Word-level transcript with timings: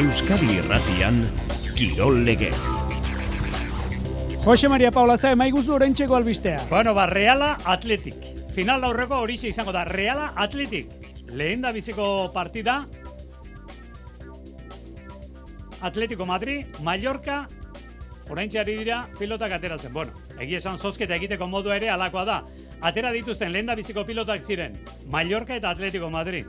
Euskadi 0.00 0.54
Irratian 0.56 1.18
Kirol 1.76 2.22
Legez. 2.24 2.70
Jose 4.46 4.68
Maria 4.72 4.88
Paula 4.90 5.18
za 5.18 5.32
emaiguzu 5.34 5.74
orentxeko 5.74 6.16
albistea. 6.16 6.62
Bueno, 6.70 6.94
ba, 6.94 7.04
Reala 7.04 7.58
Atletik. 7.68 8.14
Final 8.54 8.86
aurreko 8.88 9.18
hori 9.20 9.36
izango 9.42 9.74
da. 9.76 9.82
Reala 9.84 10.30
Atletik. 10.36 10.88
Lehen 11.28 11.60
da 11.60 11.72
biziko 11.76 12.30
partida. 12.32 12.86
Atletico 15.82 16.24
Madrid, 16.24 16.80
Mallorca, 16.82 17.46
oraintxeari 18.30 18.78
dira 18.78 19.02
pilotak 19.18 19.52
ateratzen. 19.52 19.92
Bueno, 19.92 20.16
egia 20.40 20.64
esan 20.64 20.78
zozketa 20.78 21.20
egiteko 21.20 21.46
modu 21.46 21.76
ere 21.76 21.90
alakoa 21.90 22.24
da. 22.24 22.40
Atera 22.80 23.12
dituzten 23.12 23.52
lehen 23.52 23.68
da 23.68 23.76
biziko 23.76 24.06
pilotak 24.08 24.48
ziren. 24.48 24.80
Mallorca 25.12 25.60
eta 25.60 25.76
Atletico 25.76 26.08
Madrid. 26.08 26.48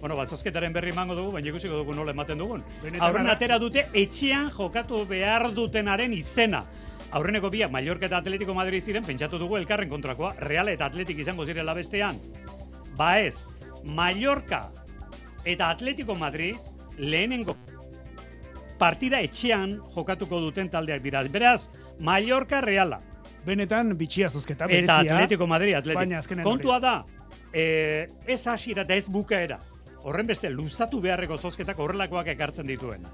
Bueno, 0.00 0.16
ba, 0.16 0.24
zozketaren 0.24 0.72
berri 0.72 0.92
mango 0.96 1.14
dugu, 1.14 1.32
baina 1.34 1.50
ikusiko 1.50 1.76
dugu 1.82 1.94
nola 1.94 2.14
ematen 2.14 2.38
dugun. 2.40 2.62
Aurren 3.04 3.28
atera 3.28 3.58
dute 3.60 3.84
etxean 3.92 4.48
jokatu 4.54 5.04
behar 5.08 5.50
dutenaren 5.52 6.14
izena. 6.16 6.64
Aurreneko 7.10 7.50
biak 7.50 7.72
Mallorca 7.74 8.06
eta 8.06 8.20
Atletico 8.22 8.54
Madrid 8.54 8.82
ziren, 8.82 9.04
pentsatu 9.04 9.38
dugu 9.38 9.58
elkarren 9.58 9.90
kontrakoa, 9.90 10.32
Real 10.46 10.70
eta 10.72 10.86
Atletik 10.86 11.18
izango 11.18 11.44
zirela 11.44 11.74
bestean. 11.74 12.16
Ba 12.96 13.18
ez, 13.20 13.44
Mallorca 13.84 14.70
eta 15.44 15.70
Atletico 15.70 16.14
Madrid 16.14 16.56
lehenengo 16.96 17.56
partida 18.80 19.20
etxean 19.20 19.76
jokatuko 19.94 20.40
duten 20.40 20.70
taldeak 20.72 21.02
dira. 21.04 21.22
Beraz, 21.28 21.68
Mallorca 22.00 22.62
Reala. 22.64 23.00
Benetan 23.44 23.92
bitxia 23.96 24.28
zozketa, 24.28 24.66
berezia. 24.66 24.84
Eta 24.84 25.16
Atletico 25.16 25.46
Madrid, 25.46 25.74
Atletico. 25.76 26.40
Kontua 26.44 26.78
da, 26.80 26.94
e, 27.52 28.06
ez 28.26 28.46
hasiera 28.46 28.86
eta 28.86 28.96
ez 28.96 29.08
bukaera. 29.08 29.58
Horren 30.02 30.26
beste, 30.30 30.48
luzatu 30.48 31.00
beharreko 31.04 31.36
zozketak 31.36 31.78
horrelakoak 31.78 32.30
ekartzen 32.32 32.68
dituen. 32.68 33.04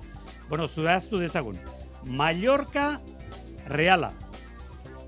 Bueno, 0.49 0.69
zuaztu 0.69 1.19
dezagun. 1.19 1.59
Mallorca 2.07 3.01
Reala. 3.67 4.13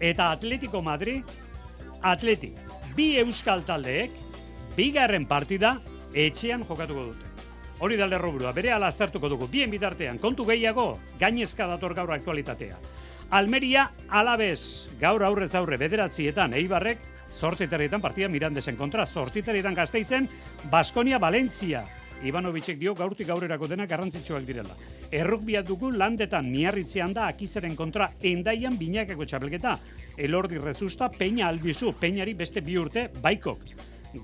Eta 0.01 0.33
Atletico 0.33 0.83
Madrid, 0.83 1.23
Atletik. 2.03 2.59
Bi 2.97 3.12
euskal 3.23 3.62
taldeek, 3.67 4.11
bigarren 4.75 5.27
partida, 5.31 5.77
etxean 6.15 6.65
jokatuko 6.67 7.11
dute. 7.12 7.27
Hori 7.79 7.95
da 7.99 8.09
lerroburua, 8.11 8.51
bere 8.53 8.73
ala 8.75 8.89
aztertuko 8.91 9.29
dugu. 9.31 9.47
Bien 9.47 9.71
bitartean, 9.71 10.19
kontu 10.19 10.47
gehiago, 10.49 10.97
gainezka 11.21 11.69
dator 11.71 11.95
gaur 11.95 12.11
aktualitatea. 12.11 12.79
Almeria 13.31 13.91
alabez, 14.09 14.89
gaur 14.99 15.23
aurrez 15.23 15.53
aurre 15.55 15.77
bederatzietan, 15.79 16.55
eibarrek, 16.59 16.99
zortziterrietan 17.39 18.03
partida 18.03 18.28
mirandesen 18.28 18.77
kontra, 18.77 19.06
zortziterrietan 19.06 19.75
gazteizen, 19.75 20.28
Baskonia 20.70 21.20
Valentzia. 21.22 21.84
Ivanovicek 22.27 22.81
dio 22.81 22.97
gaurtik 22.98 23.28
gaurerako 23.28 23.69
denak 23.70 23.91
garrantzitsuak 23.92 24.42
direla. 24.42 24.75
Errukbiat 25.14 25.69
dugu 25.69 25.92
landetan 25.94 26.48
miarritzean 26.50 27.14
da 27.14 27.28
akizeren 27.31 27.77
kontra 27.78 28.11
endaian 28.27 28.75
binakako 28.78 29.25
txapelketa. 29.25 29.77
Elordi 30.19 30.59
rezusta, 30.59 31.09
peina 31.14 31.47
albizu, 31.47 31.94
peinari 32.00 32.34
beste 32.34 32.61
bi 32.61 32.75
urte, 32.77 33.06
baikok. 33.22 33.62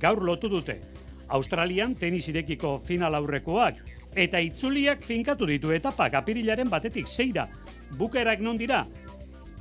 Gaur 0.02 0.24
lotu 0.26 0.50
dute. 0.50 0.80
Australian 1.28 1.94
tenis 1.94 2.26
irekiko 2.28 2.80
final 2.84 3.14
aurrekoak 3.14 3.78
eta 4.14 4.38
itzuliak 4.42 5.02
finkatu 5.02 5.46
ditu 5.46 5.72
etapak 5.74 6.14
apirilaren 6.18 6.70
batetik 6.70 7.08
zeira. 7.08 7.48
Bukerak 7.98 8.42
non 8.42 8.58
dira? 8.58 8.84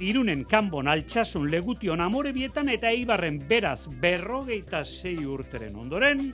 Irunen 0.02 0.44
kanbon 0.50 0.88
altxasun 0.90 1.46
legution 1.52 2.02
amore 2.02 2.31
bietan 2.34 2.70
eta 2.74 2.90
eibarren 2.90 3.38
beraz 3.50 3.86
berrogeita 4.02 4.84
zei 4.84 5.20
urteren 5.26 5.76
ondoren, 5.78 6.31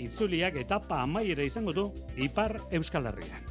itzuliak 0.00 0.56
etapa 0.58 1.02
amaiera 1.04 1.44
izango 1.46 1.72
du 1.72 1.86
Ipar 2.16 2.56
Euskal 2.72 3.06
Herrian. 3.06 3.46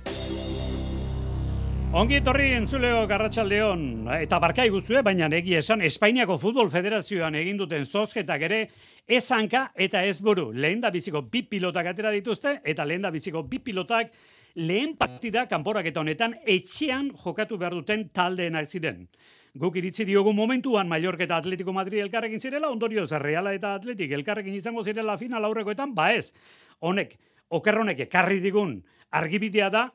Ongi 1.89 2.19
etorri 2.19 2.51
entzuleo 2.53 3.07
garratxaldeon, 3.09 4.09
eta 4.19 4.37
barkai 4.37 4.67
guztue, 4.69 5.01
baina 5.01 5.25
egi 5.33 5.55
esan 5.57 5.81
Espainiako 5.81 6.35
Futbol 6.37 6.69
Federazioan 6.69 7.33
egin 7.39 7.57
duten 7.57 7.85
zozketak 7.85 8.43
ere 8.45 8.59
ez 9.07 9.23
hanka 9.31 9.71
eta 9.73 10.03
ez 10.05 10.19
buru. 10.21 10.51
Lehen 10.53 10.83
da 10.83 10.91
biziko 10.93 11.23
bi 11.31 11.41
pilotak 11.49 11.89
atera 11.89 12.11
dituzte, 12.13 12.59
eta 12.63 12.85
lehen 12.85 13.01
da 13.01 13.09
biziko 13.09 13.41
bi 13.41 13.57
pilotak 13.57 14.11
lehen 14.55 14.95
partida 14.97 15.47
kanporak 15.47 15.85
eta 15.91 16.01
honetan 16.01 16.35
etxean 16.45 17.11
jokatu 17.23 17.57
behar 17.57 17.75
duten 17.77 18.09
taldeenak 18.09 18.67
ziren. 18.67 19.07
Guk 19.59 19.75
iritzi 19.75 20.05
diogu 20.05 20.33
momentuan 20.33 20.87
Mallorca 20.87 21.23
eta 21.25 21.37
Atletico 21.37 21.73
Madrid 21.73 22.01
elkarrekin 22.03 22.39
zirela, 22.39 22.69
ondorio 22.69 23.05
Reala 23.19 23.53
eta 23.53 23.73
Atletik 23.73 24.11
elkarrekin 24.11 24.53
izango 24.53 24.83
zirela 24.83 25.17
final 25.17 25.45
aurrekoetan, 25.45 25.95
ba 25.95 26.13
ez. 26.13 26.33
Honek, 26.79 27.17
okerronek 27.49 27.99
ekarri 27.99 28.39
digun 28.39 28.83
argibidea 29.09 29.69
da, 29.69 29.89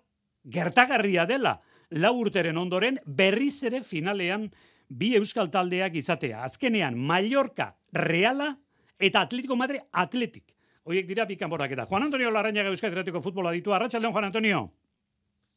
gertagarria 0.44 1.24
dela 1.26 1.60
lau 1.90 2.14
urteren 2.18 2.58
ondoren 2.58 2.98
berriz 3.06 3.62
ere 3.62 3.80
finalean 3.82 4.50
bi 4.88 5.14
euskal 5.16 5.50
taldeak 5.50 5.94
izatea. 5.94 6.42
Azkenean, 6.44 6.98
Mallorca, 6.98 7.74
Reala 7.92 8.56
eta 8.98 9.22
Atletico 9.22 9.56
Madrid 9.56 9.80
Atletik. 9.92 10.53
Hoiek 10.84 11.06
dira 11.08 11.24
bi 11.24 11.36
kanborak 11.40 11.72
eta. 11.72 11.86
Juan 11.86 12.02
Antonio 12.02 12.30
Larrañaga 12.30 12.68
Euskal 12.68 12.92
Herrietako 12.92 13.22
futbola 13.24 13.52
ditu. 13.52 13.72
Arratxaldeon, 13.72 14.12
Juan 14.12 14.24
Antonio. 14.24 14.70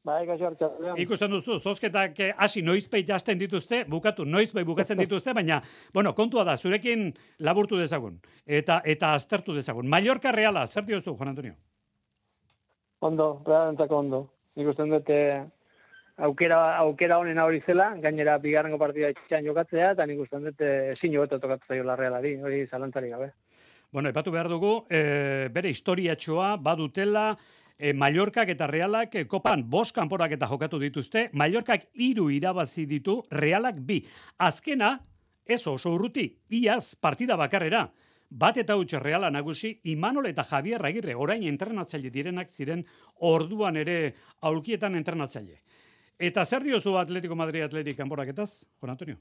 Bai, 0.08 0.26
gaixo 0.26 0.54
Ikusten 0.96 1.32
duzu, 1.32 1.58
zozketak 1.60 2.20
eh, 2.20 2.34
hasi 2.38 2.62
noiz 2.62 2.88
jazten 2.88 3.38
dituzte, 3.38 3.84
bukatu 3.90 4.24
noiz 4.26 4.54
bukatzen 4.54 4.98
dituzte, 4.98 5.34
baina, 5.34 5.62
bueno, 5.94 6.14
kontua 6.16 6.46
da, 6.46 6.56
zurekin 6.58 7.14
laburtu 7.40 7.78
dezagun, 7.78 8.22
eta 8.46 8.82
eta 8.86 9.14
aztertu 9.16 9.54
dezagun. 9.54 9.88
Mallorca 9.88 10.32
Reala, 10.32 10.66
zer 10.68 10.86
diozu, 10.86 11.18
Juan 11.18 11.30
Antonio? 11.30 11.56
Ondo, 13.02 13.44
realentako 13.46 13.98
ondo. 13.98 14.30
Ikusten 14.56 14.90
dute 14.90 15.18
aukera, 16.18 16.78
aukera 16.78 17.18
honen 17.20 17.38
hori 17.38 17.60
zela, 17.66 17.90
gainera 18.00 18.38
bigarrengo 18.38 18.80
partida 18.80 19.10
etxean 19.10 19.46
jokatzea, 19.46 19.92
eta 19.92 20.06
nik 20.06 20.24
ustean 20.24 20.48
dut 20.48 20.62
eh, 20.62 20.94
ezin 20.94 21.14
jo 21.14 21.28
beto 21.28 21.40
tokatzea 21.40 21.84
la 21.84 22.00
realari, 22.00 22.38
hori 22.42 22.66
zalantzari 22.68 23.10
gabe. 23.10 23.34
Bueno, 23.92 24.10
epatu 24.10 24.32
behar 24.32 24.50
dugu, 24.52 24.86
e, 24.90 25.48
bere 25.54 25.70
historiatxoa 25.72 26.58
badutela, 26.60 27.38
e, 27.78 27.94
Mallorcak 27.94 28.50
eta 28.52 28.68
Realak 28.68 29.16
e, 29.16 29.28
kopan 29.32 29.64
bost 29.70 29.96
kanporak 29.96 30.34
eta 30.36 30.48
jokatu 30.48 30.80
dituzte, 30.80 31.30
Mallorcak 31.34 31.88
hiru 31.94 32.30
irabazi 32.30 32.86
ditu, 32.86 33.22
Realak 33.32 33.80
bi. 33.80 34.02
Azkena, 34.38 34.98
ez 35.46 35.62
oso 35.68 35.94
urruti, 35.96 36.28
iaz 36.50 36.96
partida 37.00 37.38
bakarrera, 37.40 37.86
bat 38.30 38.58
eta 38.60 38.76
utxe 38.76 39.00
Reala 39.00 39.32
nagusi, 39.32 39.78
Imanol 39.88 40.28
eta 40.28 40.44
Javier 40.44 40.84
Agirre, 40.84 41.16
orain 41.16 41.48
entrenatzaile 41.48 42.12
direnak 42.12 42.52
ziren 42.52 42.84
orduan 43.24 43.78
ere 43.78 44.16
aulkietan 44.42 44.96
entrenatzaile. 45.00 45.62
Eta 46.20 46.44
zer 46.46 46.64
diozu 46.66 46.98
Atletico 46.98 47.36
Madrid 47.36 47.64
Atletik 47.64 47.98
kanporaketaz, 47.98 48.66
Juan 48.82 48.92
Antonio? 48.92 49.18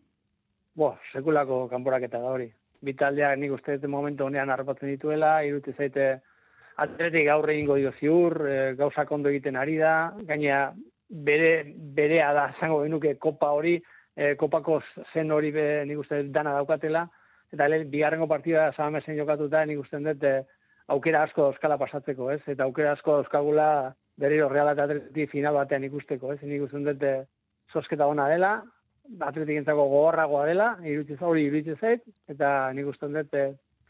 Bo, 0.75 0.97
sekulako 1.12 1.69
kanporaketa 1.69 2.19
da 2.19 2.32
hori. 2.32 2.50
Bitaldeak 2.84 3.38
nik 3.38 3.53
uste 3.56 3.76
dut 3.78 3.91
momentu 3.91 4.26
honean 4.26 4.50
harrapatzen 4.50 4.91
dituela, 4.92 5.38
iruti 5.44 5.72
zaite 5.72 6.09
atletik 6.82 7.28
aurre 7.32 7.56
ingo 7.59 7.76
dio 7.81 7.92
ziur, 8.00 8.37
e, 8.47 8.56
gauzak 8.78 9.12
ondo 9.12 9.32
egiten 9.32 9.56
ari 9.56 9.76
da, 9.81 10.12
gaina 10.28 10.72
bere, 11.09 11.72
berea 11.97 12.32
da, 12.37 12.48
zango 12.60 12.82
benuke 12.82 13.14
kopa 13.22 13.53
hori, 13.56 13.76
e, 14.16 14.34
kopako 14.41 14.81
zen 15.12 15.32
hori 15.32 15.53
be, 15.54 15.66
nik 15.88 16.03
uste 16.04 16.22
dana 16.34 16.53
daukatela, 16.59 17.06
eta 17.53 17.69
le, 17.69 17.84
bigarrengo 17.92 18.28
partida 18.28 18.70
zabamezen 18.75 19.16
jokatuta, 19.16 19.64
nik 19.64 19.81
uste 19.81 20.03
dut 20.04 20.25
e, 20.25 20.37
aukera 20.93 21.25
asko 21.26 21.50
euskala 21.50 21.78
pasatzeko, 21.81 22.31
ez? 22.34 22.43
Eta 22.46 22.69
aukera 22.69 22.93
asko 22.93 23.20
euskagula 23.23 23.94
berriro 24.20 24.49
Real 24.49 24.70
eta 24.73 24.84
Atleti 24.87 25.26
final 25.32 25.56
batean 25.56 25.84
ikusteko, 25.88 26.34
ez? 26.34 26.43
Nik 26.43 26.69
uste 26.69 26.84
dut 26.84 27.06
zosketa 27.73 28.06
ona 28.06 28.28
dela, 28.31 28.58
Atletik 29.20 29.61
entzako 29.62 29.88
gogorragoa 29.93 30.47
dela, 30.49 30.69
iruditzen 30.82 31.29
hori 31.29 31.47
iruditzen 31.47 31.79
zait, 31.81 32.06
eta 32.29 32.73
nik 32.75 32.87
uste 32.91 33.08
dut 33.12 33.37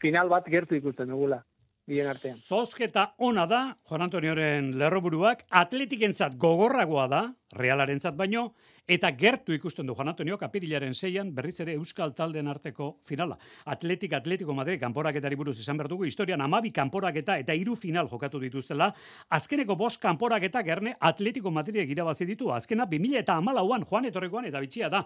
final 0.01 0.29
bat 0.29 0.45
gertu 0.53 0.77
ikusten 0.77 1.09
dugula 1.09 1.41
bien 1.87 2.07
artean. 2.07 2.37
Zozketa 2.37 3.13
ona 3.17 3.47
da, 3.47 3.61
Juan 3.87 4.03
Antonioren 4.05 4.73
lerroburuak, 4.77 5.45
atletikentzat 5.49 6.35
gogorragoa 6.37 7.07
da, 7.07 7.21
realarentzat 7.55 8.15
baino, 8.19 8.49
eta 8.87 9.09
gertu 9.15 9.55
ikusten 9.55 9.87
du 9.87 9.95
Juan 9.95 10.11
Antonio 10.11 10.37
kapirilaren 10.39 10.93
zeian 10.93 11.33
berriz 11.35 11.57
ere 11.63 11.73
Euskal 11.79 12.13
Talden 12.15 12.47
arteko 12.47 12.97
finala. 13.07 13.37
Atletik 13.65 14.13
Atletico 14.13 14.53
Madrid 14.55 14.79
kanporaketari 14.79 15.35
buruz 15.39 15.57
izan 15.59 15.79
berdugu, 15.79 16.05
historian 16.05 16.43
amabi 16.43 16.71
kanporaketa 16.75 17.37
eta 17.39 17.55
hiru 17.55 17.75
final 17.75 18.11
jokatu 18.11 18.39
dituztela, 18.43 18.91
azkeneko 19.29 19.75
bost 19.75 20.01
kanporaketa 20.03 20.63
gerne 20.63 20.95
Atletico 20.99 21.51
Madrid 21.51 21.89
irabazi 21.89 22.27
ditu, 22.27 22.51
azkena 22.51 22.85
2000 22.85 23.23
eta 23.23 23.39
amalauan 23.39 23.87
Juan 23.87 24.11
Etorrekoan 24.11 24.51
eta 24.51 24.63
bitxia 24.63 24.89
da 24.89 25.03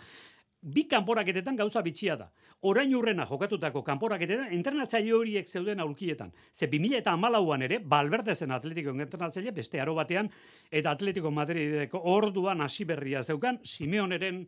bi 0.62 0.84
kanporaketetan 0.88 1.56
gauza 1.56 1.82
bitxia 1.82 2.16
da. 2.16 2.28
Orain 2.70 2.94
urrena 2.96 3.26
jokatutako 3.26 3.82
kanporaketetan 3.84 4.54
entrenatzaile 4.54 5.14
horiek 5.18 5.48
zeuden 5.48 5.80
aulkietan. 5.80 6.32
Ze 6.54 6.68
2000 6.68 7.00
eta 7.02 7.14
amalauan 7.14 7.62
ere, 7.62 7.80
balberde 7.80 8.36
zen 8.36 8.52
atletiko 8.52 8.92
entrenatzaile, 8.92 9.52
beste 9.52 9.82
aro 9.82 9.96
batean, 9.96 10.30
eta 10.72 10.92
atletiko 10.92 11.32
madrideko 11.32 12.02
orduan 12.04 12.62
hasi 12.62 12.86
berria 12.86 13.24
zeukan, 13.24 13.60
Simeoneren 13.64 14.46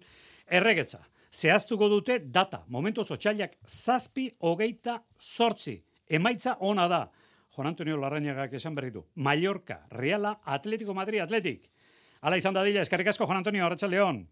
erregetza. 0.48 1.02
Zehaztuko 1.34 1.90
dute 1.90 2.20
data, 2.20 2.64
momentu 2.68 3.04
zotxailak 3.04 3.58
zazpi 3.66 4.30
hogeita 4.40 5.02
sortzi. 5.20 5.80
Emaitza 6.08 6.58
ona 6.60 6.88
da. 6.88 7.08
Juan 7.56 7.68
Antonio 7.68 7.98
Larrañagak 7.98 8.54
esan 8.54 8.76
berritu. 8.76 9.06
Mallorca, 9.16 9.86
Reala, 9.90 10.40
Atletico 10.46 10.94
Madrid, 10.94 11.22
Atletik. 11.22 11.70
Hala 12.22 12.38
izan 12.38 12.54
dadila, 12.54 12.82
eskerrik 12.82 13.08
asko, 13.08 13.26
Juan 13.26 13.38
Antonio, 13.38 13.66
Arratxaldeon. 13.66 14.28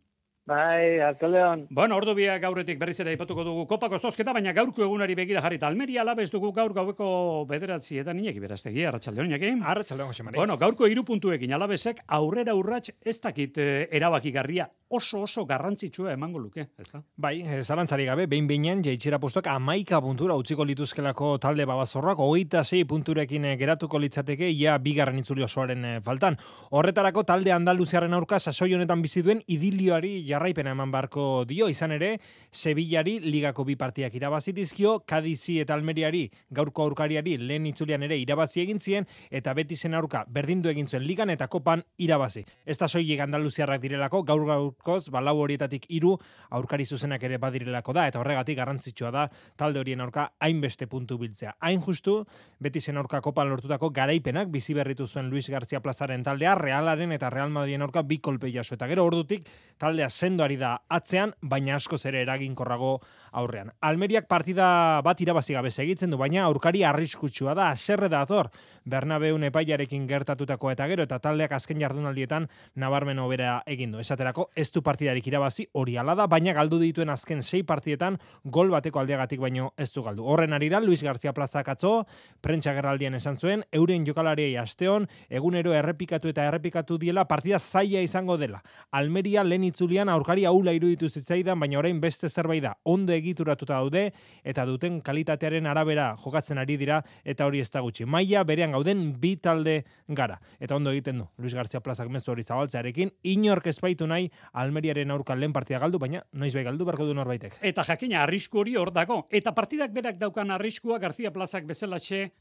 Bai, 0.52 1.00
Artzaldeon. 1.00 1.68
Bueno, 1.70 1.96
ordu 1.96 2.12
biak 2.18 2.42
gauretik 2.44 2.80
berriz 2.80 2.98
ere 3.00 3.14
ipatuko 3.16 3.46
dugu 3.48 3.64
kopako 3.70 4.00
zozketa, 4.00 4.34
baina 4.36 4.52
gaurko 4.58 4.84
egunari 4.84 5.16
begira 5.16 5.44
jarrita. 5.46 5.70
Almeria 5.72 6.02
alabez 6.04 6.28
dugu 6.34 6.52
gaur 6.58 6.76
gaueko 6.76 7.08
bederatzi 7.48 8.02
eta 8.02 8.12
ninek 8.18 8.36
iberaztegi, 8.42 8.84
arratsaldeon 8.90 9.32
inaki. 9.32 9.54
Arratxaldeon, 9.74 10.12
Jose. 10.12 10.28
Bueno, 10.36 10.60
gaurko 10.60 10.92
hiru 10.92 11.06
puntuekin 11.08 11.56
alabezek 11.56 12.04
aurrera 12.20 12.56
urrats 12.60 12.92
ez 13.00 13.20
dakit 13.24 13.64
eh, 13.64 13.88
erabakigarria 13.96 14.68
oso 14.92 15.22
oso 15.22 15.46
garrantzitsua 15.46 16.12
emango 16.14 16.40
luke, 16.40 16.68
ez 16.78 16.88
da? 16.92 17.02
Bai, 17.16 17.42
eh, 17.42 17.62
zalantzari 17.64 18.06
gabe, 18.06 18.26
behin 18.28 18.48
behinean 18.48 18.84
jaitxera 18.84 19.20
postuak 19.24 19.48
amaika 19.48 20.02
puntura 20.04 20.36
utziko 20.36 20.66
lituzkelako 20.68 21.38
talde 21.40 21.66
babazorrak, 21.66 22.20
hogeita 22.20 22.64
sei 22.66 22.84
punturekin 22.86 23.46
eh, 23.46 23.56
geratuko 23.58 24.00
litzateke, 24.04 24.50
ia 24.52 24.78
bigarren 24.78 25.22
itzuli 25.22 25.46
osoaren 25.48 25.86
eh, 25.86 25.94
faltan. 26.04 26.36
Horretarako 26.76 27.24
talde 27.24 27.54
Andaluziaren 27.56 28.14
aurka 28.14 28.40
sasoi 28.40 28.74
honetan 28.76 29.02
bizi 29.02 29.24
duen 29.24 29.40
idilioari 29.48 30.26
jarraipena 30.28 30.76
eman 30.76 30.92
barko 30.92 31.46
dio, 31.48 31.70
izan 31.72 31.96
ere, 31.96 32.18
Sevillari 32.52 33.20
ligako 33.24 33.64
bi 33.64 33.78
partiak 33.80 34.16
irabazi 34.20 34.52
dizkio, 34.52 35.00
Kadizi 35.08 35.62
eta 35.64 35.74
Almeriari 35.74 36.26
gaurko 36.52 36.84
aurkariari 36.84 37.38
lehen 37.40 37.66
itzulian 37.72 38.04
ere 38.04 38.20
irabazi 38.20 38.66
egin 38.66 38.84
zien, 38.84 39.08
eta 39.32 39.56
beti 39.56 39.80
zen 39.80 39.96
aurka 39.96 40.26
berdindu 40.28 40.70
egin 40.70 40.92
zuen 40.92 41.08
ligan 41.08 41.32
eta 41.32 41.48
kopan 41.48 41.86
irabazi. 41.98 42.44
Ez 42.66 42.78
da 42.78 42.92
soilik 42.92 43.24
Andaluziarrak 43.24 43.80
direlako, 43.82 44.24
gaur 44.28 44.42
gaurkoz, 44.82 45.10
balau 45.12 45.38
horietatik 45.42 45.86
hiru 45.90 46.18
aurkari 46.50 46.86
zuzenak 46.86 47.24
ere 47.24 47.38
badirelako 47.38 47.94
da, 47.94 48.08
eta 48.08 48.20
horregatik 48.20 48.58
garrantzitsua 48.58 49.12
da 49.12 49.28
talde 49.58 49.80
horien 49.80 50.02
aurka 50.02 50.32
hainbeste 50.40 50.88
puntu 50.88 51.18
biltzea. 51.18 51.56
Hain 51.62 51.82
justu, 51.82 52.26
beti 52.60 52.82
zen 52.82 52.98
aurka 52.98 53.22
kopan 53.22 53.50
lortutako 53.50 53.92
garaipenak 53.92 54.50
bizi 54.52 54.74
berritu 54.74 55.08
zuen 55.08 55.30
Luis 55.30 55.50
García 55.50 55.82
Plazaren 55.82 56.24
taldea, 56.24 56.56
Realaren 56.56 57.12
eta 57.12 57.30
Real 57.30 57.50
Madriden 57.50 57.82
aurka 57.82 58.02
bi 58.02 58.18
kolpe 58.20 58.52
jaso. 58.52 58.76
Eta 58.76 58.88
gero 58.88 59.06
ordutik, 59.06 59.48
taldea 59.78 60.10
sendoari 60.10 60.58
da 60.58 60.78
atzean, 60.90 61.34
baina 61.42 61.76
askoz 61.76 62.06
ere 62.06 62.22
eraginkorrago 62.22 63.00
aurrean. 63.32 63.72
Almeriak 63.82 64.28
partida 64.28 65.02
bat 65.04 65.22
irabazi 65.22 65.54
gabe 65.54 65.72
segitzen 65.72 66.12
du, 66.12 66.18
baina 66.18 66.46
aurkari 66.46 66.84
arriskutsua 66.84 67.54
da, 67.56 67.70
aserre 67.72 68.10
da 68.10 68.22
ator, 68.22 68.50
Bernabeun 68.86 69.44
epaiarekin 69.50 70.08
gertatutako 70.08 70.72
eta 70.72 70.88
gero, 70.90 71.04
eta 71.04 71.20
taldeak 71.20 71.52
azken 71.56 71.80
jardunaldietan 71.82 72.48
nabarmen 72.76 73.20
hobera 73.20 73.62
egin 73.70 73.92
du. 73.92 74.00
Esaterako, 74.02 74.50
ez 74.56 74.71
du 74.72 74.82
partidarik 74.82 75.28
irabazi 75.28 75.68
hori 75.74 75.98
ala 75.98 76.16
da, 76.16 76.28
baina 76.28 76.54
galdu 76.54 76.80
dituen 76.82 77.10
azken 77.10 77.44
sei 77.44 77.64
partietan 77.64 78.18
gol 78.44 78.72
bateko 78.72 79.00
aldeagatik 79.02 79.40
baino 79.40 79.72
ez 79.78 79.92
du 79.94 80.04
galdu. 80.04 80.26
Horren 80.26 80.54
ari 80.54 80.70
da, 80.70 80.80
Luis 80.80 81.04
García 81.04 81.34
Plaza 81.34 81.64
katzo, 81.64 82.06
prentsa 82.42 82.74
gerraldian 82.74 83.16
esan 83.16 83.38
zuen, 83.38 83.64
euren 83.72 84.06
jokalariei 84.06 84.56
asteon, 84.58 85.08
egunero 85.30 85.74
errepikatu 85.74 86.32
eta 86.32 86.46
errepikatu 86.48 86.98
diela, 87.02 87.28
partida 87.28 87.60
zaila 87.60 88.02
izango 88.02 88.38
dela. 88.38 88.62
Almeria 88.92 89.44
lehen 89.44 89.66
itzulian 89.68 90.10
aurkari 90.10 90.46
aula 90.46 90.74
iruditu 90.74 91.10
zitzaidan, 91.10 91.60
baina 91.60 91.80
orain 91.80 92.00
beste 92.02 92.30
zerbait 92.30 92.64
da, 92.64 92.76
ondo 92.84 93.14
egituratuta 93.14 93.80
daude, 93.80 94.08
eta 94.44 94.66
duten 94.66 95.02
kalitatearen 95.02 95.68
arabera 95.68 96.12
jokatzen 96.24 96.62
ari 96.62 96.78
dira, 96.78 97.02
eta 97.24 97.46
hori 97.46 97.62
ez 97.62 97.70
da 97.72 97.82
gutxi. 97.82 98.06
Maia 98.06 98.44
berean 98.48 98.72
gauden 98.76 99.08
bi 99.22 99.36
talde 99.38 99.82
gara. 100.08 100.40
Eta 100.60 100.76
ondo 100.76 100.92
egiten 100.92 101.22
du, 101.22 101.28
Luis 101.38 101.56
García 101.56 101.82
Plazak 101.82 102.10
mezu 102.10 102.32
hori 102.32 102.44
zabaltzearekin, 102.44 103.12
inork 103.24 103.68
ezbaitu 103.72 104.08
nahi 104.08 104.30
Almeriaren 104.62 105.12
aurka 105.12 105.36
lehen 105.36 105.54
partida 105.54 105.80
galdu, 105.80 106.00
baina 106.00 106.24
noiz 106.34 106.54
bai 106.56 106.64
galdu 106.64 106.86
beharko 106.86 107.08
du 107.10 107.16
norbaitek. 107.18 107.58
Eta 107.62 107.86
jakina 107.88 108.24
arrisku 108.24 108.62
hori 108.62 108.76
hor 108.78 108.94
dago. 108.94 109.26
Eta 109.32 109.56
partidak 109.58 109.94
berak 109.94 110.20
daukan 110.22 110.52
arriskua 110.58 111.00
García 111.00 111.32
Plazak 111.34 111.66
bezelatxe 111.70 112.32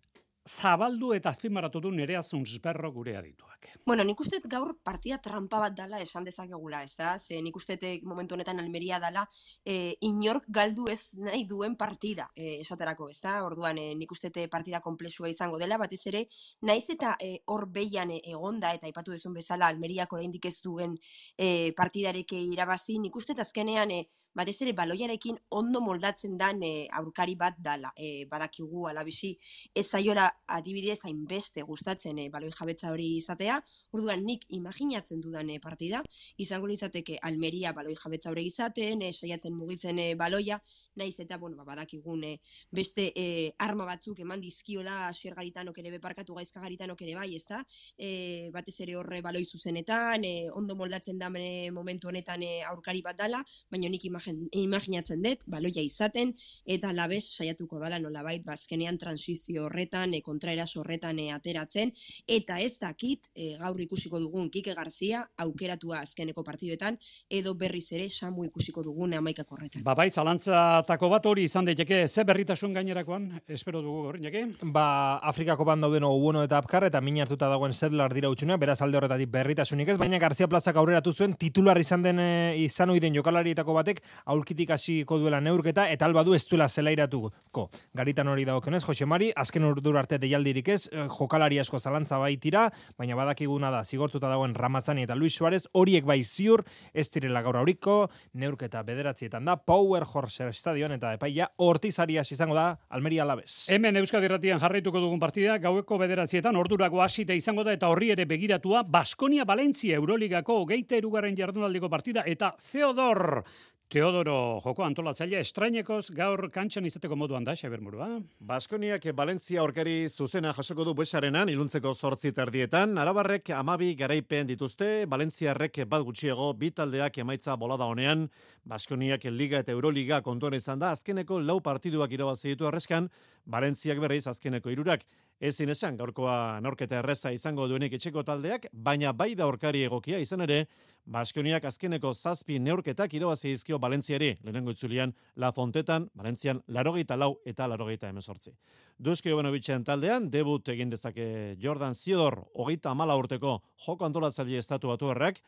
zabaldu 0.48 1.12
eta 1.12 1.30
azpimarratu 1.30 1.80
du 1.80 1.90
nerea 1.92 2.22
zunzberro 2.22 2.90
gure 2.92 3.16
adituak. 3.16 3.68
Bueno, 3.84 4.04
nik 4.04 4.20
uste 4.20 4.40
gaur 4.48 4.72
partida 4.82 5.18
trampa 5.18 5.58
bat 5.60 5.74
dala 5.76 6.00
esan 6.00 6.24
dezakegula, 6.24 6.82
ez 6.82 6.94
da? 6.96 7.16
Ze 7.18 7.40
nik 7.42 7.56
uste 7.56 7.76
momentu 8.02 8.34
honetan 8.34 8.58
Almeria 8.58 8.98
dala 8.98 9.26
e, 9.64 9.96
inork 10.00 10.44
galdu 10.48 10.88
ez 10.88 11.14
nahi 11.18 11.44
duen 11.44 11.76
partida, 11.76 12.30
e, 12.34 12.60
esaterako, 12.60 13.10
ez 13.10 13.20
da? 13.20 13.44
Orduan, 13.44 13.78
e, 13.78 13.94
nik 13.94 14.12
uste 14.12 14.30
partida 14.48 14.80
komplexua 14.80 15.28
izango 15.28 15.58
dela, 15.58 15.78
batez 15.78 16.00
ere, 16.06 16.26
naiz 16.62 16.88
eta 16.90 17.16
hor 17.46 17.68
e, 17.74 18.20
egonda, 18.30 18.72
eta 18.72 18.86
aipatu 18.86 19.10
dezun 19.10 19.34
bezala, 19.34 19.66
Almeriako 19.66 20.16
oraindik 20.16 20.46
ez 20.46 20.60
duen 20.62 20.96
e, 21.36 21.72
partidareke 21.76 22.36
irabazi, 22.36 22.98
nik 22.98 23.16
uste 23.16 23.34
azkenean, 23.38 23.90
e, 23.90 24.08
batez 24.34 24.62
ere, 24.62 24.72
baloiarekin 24.72 25.36
ondo 25.50 25.80
moldatzen 25.80 26.38
dan 26.38 26.62
e, 26.62 26.88
aurkari 26.92 27.34
bat 27.36 27.56
dala, 27.58 27.92
e, 27.96 28.24
badakigu 28.26 28.88
alabisi, 28.88 29.36
ez 29.74 29.86
zaiola 29.86 30.29
adibidez 30.46 31.00
hainbeste 31.04 31.62
gustatzen 31.66 32.18
e, 32.18 32.28
baloi 32.30 32.50
jabetza 32.54 32.90
hori 32.92 33.16
izatea, 33.16 33.60
orduan 33.96 34.24
nik 34.24 34.46
imaginatzen 34.56 35.20
dudan 35.20 35.50
e, 35.50 35.58
partida, 35.60 36.02
izango 36.38 36.70
litzateke 36.70 37.18
Almeria 37.22 37.72
baloi 37.76 37.96
jabetza 37.98 38.30
hori 38.30 38.46
izaten, 38.46 39.02
e, 39.02 39.12
saiatzen 39.12 39.56
mugitzen 39.56 39.98
e, 39.98 40.14
baloia, 40.14 40.60
naiz 40.96 41.16
eta 41.20 41.38
bueno, 41.38 41.56
ba, 41.56 41.64
badakigun 41.72 42.24
e, 42.24 42.34
beste 42.70 43.10
e, 43.16 43.26
arma 43.58 43.86
batzuk 43.88 44.20
eman 44.20 44.40
dizkiola 44.40 45.08
asier 45.08 45.34
garitanok 45.34 45.78
ere 45.82 45.94
beparkatu 45.96 46.36
gaizka 46.38 46.60
garitanok 46.60 47.02
ere 47.06 47.16
bai, 47.18 47.28
ezta? 47.36 47.62
E, 47.96 48.50
batez 48.54 48.76
ere 48.84 48.96
horre 48.98 49.22
baloi 49.22 49.44
zuzenetan, 49.44 50.24
e, 50.24 50.50
ondo 50.50 50.76
moldatzen 50.76 51.18
da 51.18 51.30
momentu 51.30 52.08
honetan 52.08 52.42
e, 52.42 52.62
aurkari 52.66 53.02
bat 53.02 53.18
dala, 53.18 53.42
baina 53.70 53.88
nik 53.88 54.04
imaginatzen 54.06 55.22
dut, 55.22 55.44
baloia 55.46 55.82
izaten, 55.82 56.34
eta 56.64 56.92
labez 56.92 57.22
saiatuko 57.30 57.78
dala 57.80 57.98
nolabait, 57.98 58.44
bazkenean 58.44 58.98
ba, 58.98 59.06
transizio 59.06 59.66
horretan, 59.66 60.14
e, 60.20 60.22
kontraeraso 60.26 60.84
horretan 60.84 61.18
e, 61.18 61.30
ateratzen, 61.32 61.92
eta 62.28 62.60
ez 62.60 62.76
dakit, 62.78 63.30
e, 63.34 63.54
gaur 63.60 63.80
ikusiko 63.80 64.20
dugun 64.20 64.50
Kike 64.52 64.74
Garzia, 64.76 65.24
aukeratua 65.40 66.02
azkeneko 66.04 66.44
partiduetan, 66.46 66.98
edo 67.30 67.54
berriz 67.58 67.86
ere 67.96 68.08
samu 68.10 68.44
ikusiko 68.46 68.84
dugun 68.84 69.14
amaikak 69.16 69.50
horretan. 69.50 69.84
Ba, 69.86 69.94
bai, 69.98 70.10
zalantzatako 70.10 71.10
bat 71.12 71.26
hori 71.26 71.46
izan 71.48 71.68
daiteke, 71.68 72.02
ze 72.08 72.24
berritasun 72.28 72.74
gainerakoan, 72.76 73.28
espero 73.48 73.82
dugu 73.82 74.04
gaur, 74.06 74.20
jake? 74.22 74.44
Ba, 74.62 74.86
Afrikako 75.30 75.64
ban 75.64 75.80
dauden 75.80 76.04
bueno 76.20 76.42
eta 76.44 76.58
apkar, 76.58 76.84
eta 76.88 77.00
min 77.00 77.20
hartuta 77.22 77.48
dagoen 77.48 77.72
zedlar 77.72 78.14
dira 78.14 78.30
utxunea, 78.30 78.56
beraz 78.60 78.80
alde 78.82 78.98
horretatik 78.98 79.30
berritasunik 79.30 79.88
ez, 79.94 79.98
baina 79.98 80.18
Garzia 80.18 80.48
Plazak 80.48 80.76
aurreratu 80.76 81.12
zuen, 81.12 81.34
titular 81.38 81.78
izan 81.80 82.02
den 82.02 82.20
e, 82.20 82.30
izan 82.64 82.90
oiden 82.90 83.14
jokalarietako 83.16 83.74
batek, 83.76 84.02
aulkitik 84.34 84.70
hasiko 84.76 85.18
duela 85.18 85.40
neurketa, 85.40 85.88
eta 85.90 86.06
alba 86.08 86.24
du 86.26 86.34
ez 86.34 86.44
duela 86.48 86.68
zelairatuko. 86.68 87.68
Garitan 87.96 88.28
hori 88.28 88.44
dagokenez, 88.48 88.82
Jose 88.84 89.06
Mari, 89.06 89.30
azken 89.36 89.64
urdur 89.68 89.98
arte 90.10 90.18
deialdirik 90.18 90.68
ez, 90.68 90.88
eh, 90.90 91.06
jokalari 91.08 91.58
asko 91.60 91.78
zalantza 91.78 92.18
baitira, 92.18 92.70
baina 92.98 93.14
badakiguna 93.14 93.70
da, 93.70 93.84
zigortuta 93.84 94.28
dagoen 94.28 94.54
Ramazani 94.54 95.04
eta 95.04 95.14
Luis 95.14 95.34
Suarez, 95.34 95.68
horiek 95.72 96.04
bai 96.04 96.22
ziur, 96.24 96.64
ez 96.92 97.10
direla 97.10 97.42
gaur 97.42 97.56
auriko, 97.56 98.10
neurketa 98.34 98.82
bederatzietan 98.82 99.44
da, 99.44 99.56
Power 99.56 100.04
Horse 100.04 100.50
Stadion 100.52 100.92
eta 100.92 101.12
epaia, 101.14 101.50
hortizarias 101.56 102.30
izango 102.32 102.54
da, 102.54 102.78
Almeria 102.90 103.24
Labez. 103.24 103.68
Hemen 103.68 103.96
Euskadi 103.96 104.28
Ratian 104.28 104.58
jarraituko 104.58 105.00
dugun 105.00 105.20
partida, 105.20 105.58
gaueko 105.58 105.98
bederatzietan, 105.98 106.56
ordurako 106.56 107.02
hasite 107.02 107.36
izango 107.36 107.62
da, 107.64 107.72
eta 107.72 107.88
horri 107.88 108.10
ere 108.10 108.24
begiratua, 108.26 108.82
Baskonia 108.82 109.44
Valentzia 109.44 109.96
Euroligako 109.96 110.64
geite 110.66 110.98
erugarren 110.98 111.36
jardunaldiko 111.36 111.88
partida, 111.88 112.24
eta 112.26 112.56
Theodor 112.72 113.44
Teodoro 113.90 114.60
joko 114.62 114.84
antolatzaile 114.86 115.40
estrainekoz 115.42 116.12
gaur 116.14 116.44
kantxan 116.54 116.84
izateko 116.86 117.16
moduan 117.18 117.42
da, 117.42 117.56
Xaber 117.58 117.80
Murua. 117.82 118.06
Baskoniak 118.38 119.08
Valentzia 119.18 119.64
aurkari 119.64 120.04
zuzena 120.06 120.52
jasoko 120.54 120.84
du 120.86 120.92
buesarenan, 120.94 121.50
iluntzeko 121.50 121.90
sortzi 121.90 122.30
terdietan, 122.30 122.94
arabarrek 123.02 123.50
amabi 123.50 123.96
garaipen 123.98 124.46
dituzte, 124.46 125.08
Valentziarrek 125.10 125.80
bat 125.90 126.04
gutxiego, 126.06 126.52
bitaldeak 126.60 127.18
emaitza 127.24 127.56
bolada 127.58 127.88
honean, 127.90 128.28
Baskoniak 128.62 129.26
Liga 129.34 129.64
eta 129.64 129.74
Euroliga 129.74 130.20
kontuan 130.22 130.54
izan 130.54 130.78
da, 130.78 130.92
azkeneko 130.94 131.40
lau 131.42 131.58
partiduak 131.58 132.14
irabazi 132.14 132.54
ditu 132.54 132.70
arreskan, 132.70 133.10
Valentziak 133.50 133.98
berriz 133.98 134.28
azkeneko 134.30 134.70
irurak. 134.70 135.02
Ezin 135.40 135.72
esan, 135.72 135.96
gaurkoa 135.96 136.60
norketa 136.60 136.98
erreza 136.98 137.30
izango 137.32 137.64
duenik 137.64 137.94
etxeko 137.96 138.20
taldeak, 138.28 138.66
baina 138.72 139.14
bai 139.16 139.30
da 139.34 139.46
aurkari 139.46 139.80
egokia 139.86 140.18
izan 140.20 140.44
ere, 140.44 140.66
Baskoniak 141.10 141.64
azkeneko 141.64 142.10
zazpi 142.12 142.58
neurketak 142.60 143.14
irabazi 143.16 143.54
dizkio 143.54 143.78
Valentziari, 143.80 144.34
lehenengo 144.44 144.74
itzulian 144.74 145.14
La 145.40 145.48
Fontetan, 145.56 146.10
Valentzian 146.14 146.60
larogeita 146.68 147.16
lau 147.16 147.30
eta 147.48 147.66
larogeita 147.72 148.10
emezortzi. 148.12 148.52
Duzki 148.98 149.32
Jovanovitzen 149.32 149.82
taldean, 149.88 150.28
debut 150.30 150.68
egin 150.68 150.92
dezake 150.92 151.56
Jordan 151.58 151.96
Ziodor, 151.96 152.42
hogeita 152.52 152.92
amala 152.92 153.16
urteko 153.16 153.56
joko 153.86 154.04
antolatzaile 154.04 154.60
estatu 154.60 154.92
batu 154.92 155.08
errak, 155.10 155.40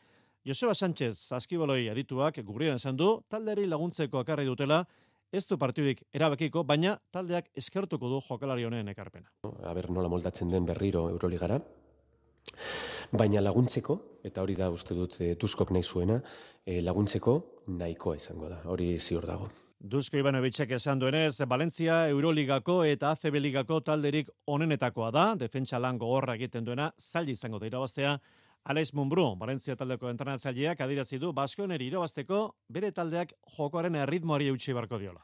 Joseba 0.43 0.73
Sánchez, 0.73 1.31
askiboloi 1.37 1.85
adituak, 1.87 2.41
gurrian 2.43 2.81
esan 2.81 2.97
du, 2.97 3.13
taldeari 3.29 3.69
laguntzeko 3.69 4.19
akarri 4.19 4.49
dutela, 4.49 4.81
ez 5.33 5.47
du 5.49 5.57
partidurik 5.57 6.03
erabakiko, 6.13 6.63
baina 6.63 6.93
taldeak 7.11 7.49
eskertuko 7.57 8.09
du 8.11 8.19
jokalari 8.21 8.67
honen 8.67 8.91
ekarpena. 8.93 9.31
Aber 9.65 9.89
nola 9.89 10.11
moldatzen 10.13 10.51
den 10.53 10.65
berriro 10.69 11.07
Euroligara, 11.09 11.57
baina 13.11 13.41
laguntzeko, 13.41 13.97
eta 14.23 14.45
hori 14.45 14.55
da 14.59 14.69
uste 14.73 14.95
dut 14.97 15.17
e, 15.21 15.33
Tuskok 15.39 15.73
nahi 15.73 15.83
zuena, 15.83 16.19
e, 16.65 16.79
laguntzeko 16.85 17.35
nahikoa 17.79 18.17
izango 18.21 18.49
da, 18.51 18.61
hori 18.69 18.93
ziur 18.99 19.25
dago. 19.25 19.49
Dusko 19.83 20.15
Ivanovicek 20.15 20.69
esan 20.77 21.01
duenez, 21.01 21.33
Valentzia 21.49 22.05
Euroligako 22.07 22.83
eta 22.87 23.09
ACB 23.11 23.41
Ligako 23.41 23.81
talderik 23.83 24.29
onenetakoa 24.47 25.09
da, 25.11 25.25
defentsa 25.35 25.81
lan 25.81 25.97
gogorra 25.99 26.37
egiten 26.39 26.63
duena, 26.63 26.87
zail 26.95 27.33
izango 27.33 27.59
da 27.59 27.67
irabaztea, 27.67 28.13
Alex 28.63 28.93
Mumbru, 28.95 29.25
Valentzia 29.35 29.75
taldeko 29.75 30.07
entrenatzaileak 30.07 30.79
adirazi 30.85 31.17
du 31.19 31.33
Baskoneri 31.35 31.89
irabazteko 31.89 32.37
bere 32.71 32.93
taldeak 32.95 33.33
jokoaren 33.57 33.97
erritmoari 34.05 34.47
eutxi 34.53 34.71
barko 34.77 34.99
diola. 35.01 35.19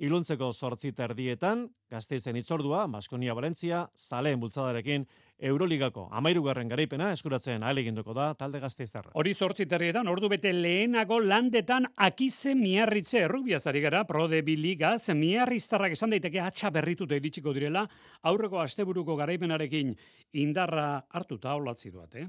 Iluntzeko 0.00 0.48
sortzi 0.50 0.90
terdietan, 0.96 1.66
gazteizen 1.92 2.38
itzordua, 2.40 2.86
Baskonia 2.90 3.36
Valentzia, 3.36 3.84
zaleen 3.94 4.40
bultzadarekin, 4.40 5.04
Euroligako 5.38 6.08
amairugarren 6.10 6.72
garaipena 6.72 7.12
eskuratzen 7.14 7.62
ahaleginduko 7.62 8.16
da 8.16 8.32
talde 8.34 8.58
gazteiztarra. 8.64 9.14
Hori 9.14 9.36
sortzi 9.36 9.68
terrietan, 9.70 10.08
ordu 10.10 10.32
bete 10.32 10.50
lehenago 10.56 11.20
landetan 11.22 11.86
akize 11.94 12.56
miarritze 12.58 13.22
errubiazari 13.28 13.84
gara, 13.86 14.02
prode 14.08 14.42
biligaz, 14.42 15.12
miarriztarrak 15.14 15.94
esan 15.94 16.16
daiteke 16.16 16.42
atxa 16.42 16.74
berrituta 16.74 17.14
iritsiko 17.14 17.54
direla, 17.54 17.86
aurreko 18.26 18.64
asteburuko 18.64 19.20
garaipenarekin 19.20 19.94
indarra 20.42 21.04
hartuta 21.08 21.54
olatzi 21.54 21.92
duat, 21.94 22.16
eh? 22.18 22.28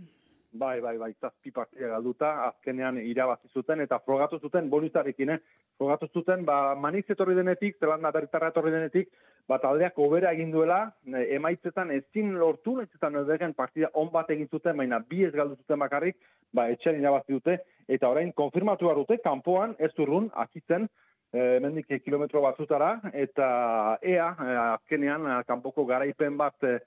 Bai, 0.53 0.81
bai, 0.81 0.97
bai, 0.97 1.13
zazpi 1.21 1.51
partida 1.55 1.87
galduta, 1.87 2.29
azkenean 2.49 2.97
irabazi 2.99 3.47
zuten, 3.55 3.79
eta 3.79 4.01
frogatu 4.03 4.35
zuten 4.43 4.67
bonusarekin, 4.69 5.29
eh? 5.31 5.37
Frogatu 5.79 6.09
zuten, 6.11 6.43
ba, 6.43 6.75
maniz 6.75 7.05
etorri 7.13 7.37
denetik, 7.37 7.77
zelanda 7.79 8.11
berritarra 8.11 8.49
etorri 8.51 8.73
denetik, 8.73 9.07
ba, 9.47 9.61
taldeak 9.63 9.95
obera 10.03 10.33
egin 10.35 10.51
duela, 10.51 10.81
e, 11.07 11.23
emaitzetan 11.37 11.95
ezin 11.95 12.35
lortu, 12.35 12.75
ezin 12.83 13.15
edegen 13.23 13.55
partida 13.55 13.93
on 13.93 14.11
bat 14.11 14.29
egin 14.35 14.51
zuten, 14.51 14.75
baina 14.75 14.99
bi 14.99 15.23
ez 15.23 15.31
galdu 15.31 15.55
zuten 15.55 15.79
bakarrik, 15.79 16.19
ba, 16.51 16.67
etxean 16.75 16.99
irabazi 16.99 17.39
dute, 17.39 17.57
eta 17.87 18.11
orain 18.11 18.35
konfirmatu 18.35 18.91
dute, 18.99 19.21
kanpoan, 19.23 19.77
ez 19.79 19.93
urrun, 20.03 20.27
akitzen, 20.35 20.89
e, 21.31 21.59
mendik 21.63 21.87
kilometro 22.03 22.41
batzutara, 22.43 22.97
eta 23.13 23.99
ea, 24.03 24.33
e, 24.35 24.55
azkenean, 24.67 25.45
kanpoko 25.47 25.85
garaipen 25.85 26.35
bat, 26.35 26.59
e, 26.63 26.81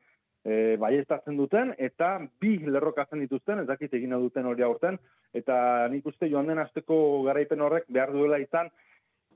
e, 0.44 0.76
baiestatzen 0.80 1.36
duten, 1.40 1.74
eta 1.78 2.18
bi 2.40 2.58
lerrokatzen 2.66 3.22
dituzten, 3.24 3.62
ez 3.62 3.68
dakit 3.68 3.94
egin 3.96 4.14
duten 4.20 4.46
hori 4.46 4.62
aurten, 4.62 4.98
eta 5.34 5.88
nik 5.90 6.06
uste 6.06 6.28
joan 6.30 6.50
den 6.50 6.60
azteko 6.62 6.96
garaipen 7.26 7.64
horrek 7.64 7.88
behar 7.88 8.12
duela 8.12 8.38
izan, 8.42 8.70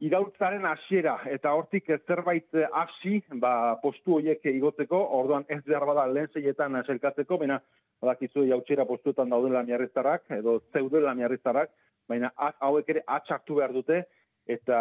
irautzaren 0.05 0.63
hasiera 0.69 1.17
eta 1.27 1.53
hortik 1.57 1.89
zerbait 2.07 2.55
hasi 2.71 3.19
ba, 3.43 3.79
postu 3.83 4.19
horiek 4.19 4.45
igotzeko, 4.47 5.01
orduan 5.19 5.47
ez 5.49 5.63
behar 5.67 5.87
bada 5.89 6.07
lehen 6.07 6.31
zeietan 6.33 6.79
selkatzeko, 6.85 7.39
baina 7.39 7.59
badakizu 8.03 8.45
jautxera 8.47 8.87
postuetan 8.87 9.31
daudela 9.33 9.65
miarriztarak, 9.67 10.29
edo 10.39 10.61
zeudela 10.73 11.15
miarriztarak, 11.19 11.73
baina 12.09 12.31
hauek 12.37 12.89
ere 12.95 13.03
atxartu 13.07 13.59
behar 13.59 13.75
dute, 13.75 14.05
eta 14.49 14.79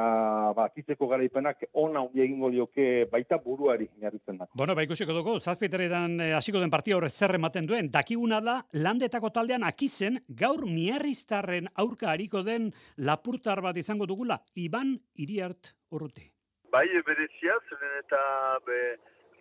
ba 0.55 0.69
kitzeko 0.71 1.09
garaipenak 1.11 1.65
ona 1.73 2.05
handi 2.05 2.23
egingo 2.23 2.49
dioke 2.53 3.05
baita 3.11 3.37
buruari 3.43 3.89
inarritzen 3.97 4.39
da. 4.39 4.47
Bueno, 4.55 4.75
ba 4.75 4.85
ikusiko 4.87 5.13
dugu, 5.13 5.37
zazpiteretan 5.39 6.21
eh, 6.23 6.31
hasiko 6.37 6.61
den 6.63 6.71
partia 6.71 6.95
horre 6.95 7.09
zer 7.09 7.35
ematen 7.35 7.67
duen, 7.67 7.91
dakiguna 7.91 8.39
da, 8.41 8.61
landetako 8.73 9.33
taldean 9.35 9.67
akizen, 9.67 10.21
gaur 10.29 10.63
miarriztarren 10.65 11.67
aurka 11.75 12.13
hariko 12.13 12.45
den 12.47 12.71
lapurtar 12.97 13.61
bat 13.61 13.77
izango 13.77 14.07
dugula, 14.07 14.39
Iban 14.55 14.95
Iriart 15.19 15.73
urruti. 15.91 16.31
Bai, 16.71 16.87
berezia, 17.05 17.59
zelen 17.67 17.99
eta 17.99 18.21
be, 18.65 18.79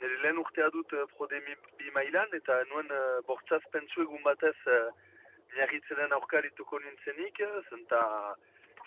nire 0.00 0.18
lehen 0.25 0.42
urtea 0.42 0.68
dut 0.75 0.92
uh, 0.95 1.06
prode 1.16 1.38
bi 1.78 1.90
mailan, 1.95 2.35
eta 2.35 2.59
nuen 2.73 2.90
uh, 2.90 3.23
bortzaz 3.30 3.62
pentsu 3.75 4.02
egun 4.02 4.23
batez 4.26 4.56
uh, 4.66 4.90
miarritzenen 5.54 6.14
aurka 6.18 6.38
harituko 6.40 6.83
nintzenik, 6.83 7.42
zenta 7.71 8.02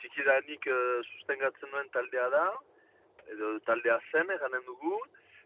txikidanik 0.01 0.67
uh, 0.67 0.75
eh, 0.75 1.07
sustengatzen 1.13 1.71
duen 1.71 1.89
taldea 1.95 2.27
da, 2.33 2.45
edo 3.33 3.55
taldea 3.67 3.99
zen 4.11 4.31
eganen 4.35 4.65
dugu, 4.67 4.97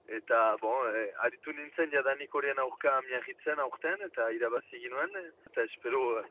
eta 0.08 0.40
bon, 0.62 0.90
e, 0.92 1.06
aritu 1.26 1.54
nintzen 1.56 1.92
jadanik 1.94 2.34
horien 2.36 2.60
aurka 2.60 2.98
miagitzen 3.08 3.60
aurten, 3.64 4.04
eta 4.10 4.30
irabazi 4.36 4.82
ginuen, 4.84 5.16
eta 5.48 5.64
espero 5.64 6.04
e, 6.20 6.26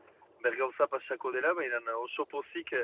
bergauza 0.45 0.89
pasako 0.93 1.33
dela, 1.33 1.55
baina 1.57 1.81
oso 1.97 2.27
pozik 2.29 2.73
e, 2.77 2.83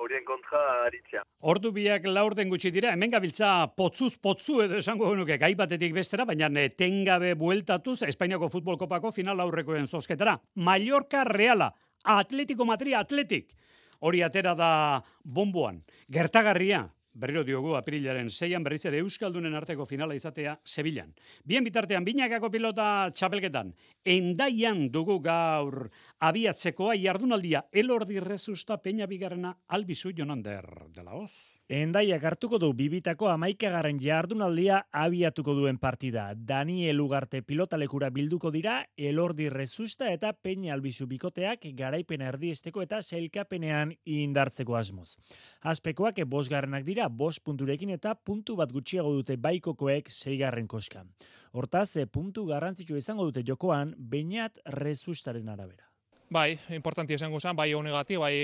horien 0.00 0.24
kontra 0.24 0.60
aritzea. 0.86 1.24
Ordu 1.50 1.72
biak 1.76 2.06
laurden 2.06 2.50
gutxi 2.52 2.70
dira, 2.72 2.92
hemen 2.94 3.12
gabiltza 3.12 3.50
potzuz 3.76 4.14
potzu 4.22 4.60
edo 4.64 4.78
esango 4.80 5.10
genuke 5.10 5.36
gai 5.40 5.54
batetik 5.58 5.94
bestera, 5.96 6.24
baina 6.28 6.48
tengabe 6.76 7.34
bueltatuz 7.34 8.00
Espainiako 8.08 8.48
futbol 8.52 8.78
kopako 8.80 9.12
final 9.12 9.40
aurrekoen 9.40 9.86
zozketara. 9.86 10.38
Mallorca 10.54 11.24
Reala, 11.24 11.72
Atletico 12.04 12.64
Madrid 12.64 12.96
Atletik 12.96 13.52
hori 14.00 14.22
atera 14.24 14.54
da 14.54 15.02
bomboan. 15.22 15.82
Gertagarria, 16.08 16.88
berriro 17.12 17.42
diogu 17.44 17.74
aprilaren 17.76 18.30
zeian 18.30 18.64
berriz 18.64 18.84
ere 18.86 19.00
Euskaldunen 19.02 19.54
arteko 19.54 19.86
finala 19.86 20.14
izatea 20.14 20.56
Sevillan. 20.64 21.12
Bien 21.44 21.64
bitartean, 21.64 22.04
binakako 22.04 22.50
pilota 22.50 23.10
txapelketan, 23.14 23.72
endaian 24.04 24.88
dugu 24.92 25.18
gaur 25.24 25.90
abiatzekoa 26.20 26.96
jardunaldia 27.00 27.64
elordi 27.72 28.20
rezusta 28.20 28.78
peña 28.82 29.06
bigarrena 29.06 29.56
albizu 29.68 30.12
jonander 30.16 30.66
dela 30.94 31.16
hoz. 31.16 31.60
Endaiak 31.70 32.24
hartuko 32.26 32.58
du 32.58 32.72
bibitako 32.74 33.28
amaikagarren 33.30 34.00
jardunaldia 34.02 34.84
abiatuko 34.90 35.54
duen 35.54 35.78
partida. 35.78 36.32
Daniel 36.34 37.00
Ugarte 37.00 37.42
pilotalekura 37.46 38.10
bilduko 38.10 38.50
dira 38.50 38.80
elordi 38.96 39.48
rezusta 39.48 40.10
eta 40.12 40.32
peña 40.32 40.74
albizu 40.74 41.06
bikoteak 41.06 41.68
garaipen 41.78 42.22
erdiesteko 42.26 42.82
eta 42.82 43.00
selkapenean 43.02 43.94
indartzeko 44.04 44.76
asmoz. 44.76 45.16
Azpekoak 45.62 46.18
bosgarrenak 46.26 46.84
dira 46.84 46.99
bost 47.08 47.42
punturekin 47.44 47.90
eta 47.94 48.14
puntu 48.14 48.56
bat 48.56 48.72
gutxiago 48.72 49.12
dute 49.12 49.36
baikokoek 49.36 50.10
zeigarren 50.10 50.66
koska. 50.68 51.04
Hortaz, 51.52 51.96
puntu 52.12 52.44
garrantzitsu 52.46 52.96
izango 52.96 53.24
dute 53.24 53.42
jokoan, 53.46 53.94
bainat 53.96 54.58
rezustaren 54.66 55.48
arabera. 55.48 55.88
Bai, 56.30 56.58
importanti 56.70 57.14
esango 57.14 57.40
zen, 57.40 57.56
bai 57.56 57.72
honegati, 57.74 58.16
bai 58.16 58.36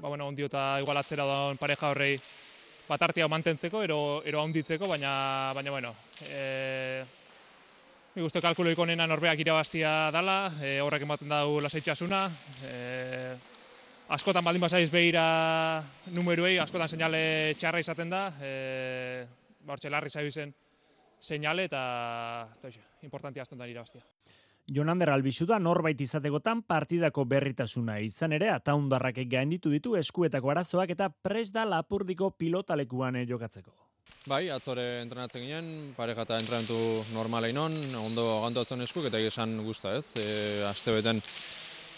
ba, 0.00 0.08
bueno, 0.08 0.26
ondio 0.26 0.46
eta 0.46 0.80
igualatzera 0.82 1.26
da 1.26 1.36
pareja 1.60 1.90
horrei 1.90 2.16
bat 2.88 3.02
artia 3.02 3.28
mantentzeko, 3.28 3.82
ero, 3.82 3.98
ero 4.26 4.42
handitzeko, 4.42 4.88
baina, 4.88 5.52
baina 5.54 5.70
bueno, 5.70 5.94
e, 6.26 7.04
Mi 8.14 8.22
gustu 8.22 8.38
kalkulo 8.38 8.70
ikonena 8.70 9.08
norbeak 9.10 9.40
irabaztia 9.42 10.12
dala, 10.14 10.52
e, 10.62 10.76
horrek 10.78 11.02
ematen 11.02 11.32
dau 11.32 11.56
lasaitxasuna. 11.58 12.20
E, 12.62 12.74
askotan 14.12 14.44
baldin 14.44 14.64
basaiz 14.64 14.90
behira 14.92 15.82
numeruei, 16.12 16.58
askotan 16.60 16.88
seinale 16.88 17.54
txarra 17.58 17.80
izaten 17.80 18.10
da, 18.12 18.26
e, 18.40 19.26
bortxe 19.64 19.90
larri 19.90 20.10
zaiu 20.10 20.30
zen 20.30 20.52
seinale 21.20 21.68
eta, 21.70 21.84
eta 22.58 22.72
importantia 23.02 23.42
azten 23.42 23.58
da 23.58 23.68
irabaztia. 23.68 24.04
Jonander 24.74 25.10
albizu 25.12 25.44
da 25.44 25.58
norbait 25.60 26.00
izategotan 26.00 26.62
partidako 26.64 27.26
berritasuna 27.28 27.98
izan 28.00 28.32
ere 28.32 28.48
ataundarrak 28.48 29.20
gainditu 29.28 29.72
ditu 29.72 29.96
eskuetako 29.96 30.54
arazoak 30.54 30.94
eta 30.96 31.10
pres 31.10 31.50
da 31.52 31.66
lapurdiko 31.68 32.30
pilotalekuan 32.30 33.20
jokatzeko. 33.28 33.74
Bai, 34.24 34.48
atzore 34.48 35.02
entrenatzen 35.02 35.42
ginen, 35.44 35.66
pareja 35.96 36.24
eta 36.24 36.38
entrenatu 36.40 36.78
normalein 37.12 37.58
on, 37.60 37.74
ondo 38.00 38.24
gantuatzen 38.40 38.80
eskuk 38.80 39.10
eta 39.10 39.20
esan 39.20 39.58
guzta 39.66 39.92
ez. 39.98 40.16
E, 40.16 40.64
aste 40.64 40.94
beten 40.96 41.20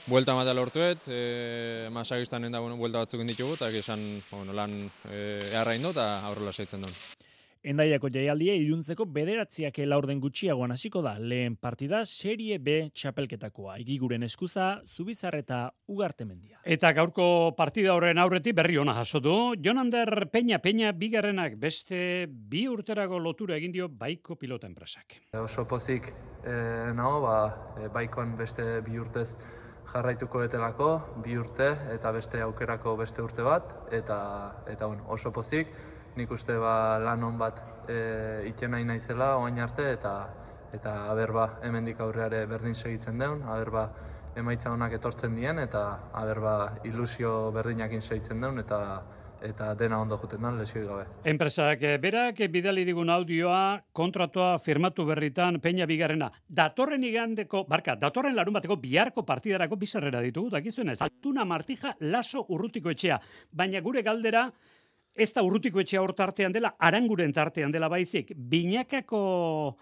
buelta 0.06 0.34
mata 0.34 0.54
lortuet, 0.54 1.08
e, 1.08 1.88
masagistan 1.90 2.44
enda 2.46 2.60
bueno, 2.60 2.76
buelta 2.76 3.02
batzuk 3.02 3.20
inditugu, 3.20 3.54
eta 3.58 3.70
esan 3.74 4.22
bueno, 4.30 4.54
lan 4.54 4.84
e, 5.10 5.40
eharra 5.52 5.74
indo 5.74 5.90
eta 5.94 6.20
aurrela 6.26 6.52
saitzen 6.52 6.86
duen. 6.86 6.94
Endaiako 7.66 8.12
jaialdia 8.14 8.52
iluntzeko 8.60 9.08
bederatziak 9.10 9.80
laurden 9.90 10.20
gutxiagoan 10.22 10.70
hasiko 10.70 11.00
da 11.02 11.16
lehen 11.18 11.56
partida 11.58 12.04
serie 12.06 12.60
B 12.62 12.76
txapelketakoa. 12.94 13.74
Igiguren 13.82 14.22
eskuza, 14.22 14.68
Zubizar 14.86 15.34
eta 15.34 15.72
Ugarte 15.90 16.24
mendia. 16.28 16.60
Eta 16.62 16.92
gaurko 16.94 17.56
partida 17.58 17.96
horren 17.96 18.22
aurreti 18.22 18.54
berri 18.54 18.78
ona 18.78 18.94
jaso 18.94 19.18
du. 19.18 19.34
Jonander 19.58 20.28
Peña 20.30 20.60
Peña 20.62 20.92
bigarrenak 20.94 21.58
beste 21.58 22.28
bi 22.30 22.68
urterago 22.70 23.18
lotura 23.18 23.58
egin 23.58 23.74
dio 23.74 23.90
baiko 23.90 24.38
pilota 24.38 24.70
enpresak. 24.70 25.18
Oso 25.34 25.66
pozik 25.66 26.12
eh, 26.46 26.92
nago, 26.94 27.20
ba, 27.26 27.38
e, 27.82 27.90
baikoan 27.90 28.36
beste 28.38 28.76
bi 28.86 29.00
urtez 29.02 29.32
jarraituko 29.92 30.42
betelako, 30.42 30.88
bi 31.24 31.36
urte 31.38 31.68
eta 31.94 32.12
beste 32.12 32.40
aukerako 32.42 32.96
beste 33.00 33.22
urte 33.22 33.44
bat, 33.46 33.76
eta, 33.94 34.18
eta 34.66 34.86
bueno, 34.86 35.06
oso 35.14 35.32
pozik, 35.32 35.70
nik 36.16 36.30
uste 36.32 36.56
ba, 36.58 36.98
lan 37.02 37.22
hon 37.24 37.38
bat 37.38 37.62
e, 37.88 37.98
iten 38.48 38.72
nahi 38.74 38.84
naizela 38.88 39.36
oain 39.38 39.60
arte, 39.60 39.90
eta 39.92 40.16
eta 40.76 40.94
aber 41.10 41.32
ba, 41.32 41.46
hemendik 41.62 42.00
aurreare 42.00 42.44
berdin 42.50 42.74
segitzen 42.74 43.18
deun, 43.18 43.42
aber 43.48 43.70
ba, 43.70 43.84
emaitza 44.36 44.72
honak 44.72 44.96
etortzen 44.98 45.36
dien, 45.36 45.58
eta 45.62 45.84
aber 46.12 46.40
ba, 46.40 46.56
ilusio 46.84 47.52
berdinakin 47.54 48.02
segitzen 48.02 48.42
deun, 48.42 48.58
eta 48.60 48.80
eta 49.46 49.72
dena 49.78 50.00
ondo 50.00 50.16
juten 50.20 50.42
da, 50.42 50.50
lesio 50.56 50.82
gabe. 50.86 51.06
Enpresak 51.24 51.82
eh, 51.82 51.96
berak 52.02 52.42
bidali 52.50 52.84
digun 52.84 53.10
audioa 53.10 53.80
kontratoa 53.92 54.58
firmatu 54.58 55.06
berritan 55.06 55.60
peña 55.60 55.86
bigarrena. 55.86 56.30
Datorren 56.48 57.04
igandeko, 57.04 57.64
barka, 57.68 57.96
datorren 57.96 58.36
larun 58.36 58.58
bateko 58.58 58.76
biharko 58.82 59.24
partidarako 59.26 59.76
bizarrera 59.76 60.20
ditugu, 60.24 60.50
dakizuen 60.56 60.90
ez. 60.90 61.00
Altuna 61.02 61.44
martija 61.44 61.94
laso 62.00 62.44
urrutiko 62.48 62.90
etxea. 62.90 63.20
Baina 63.52 63.80
gure 63.80 64.02
galdera, 64.02 64.50
ez 65.14 65.32
da 65.32 65.42
urrutiko 65.46 65.80
etxea 65.80 66.02
hor 66.02 66.14
tartean 66.14 66.52
dela, 66.52 66.74
aranguren 66.78 67.32
tartean 67.32 67.72
dela 67.72 67.88
baizik. 67.88 68.34
Binakako 68.36 69.76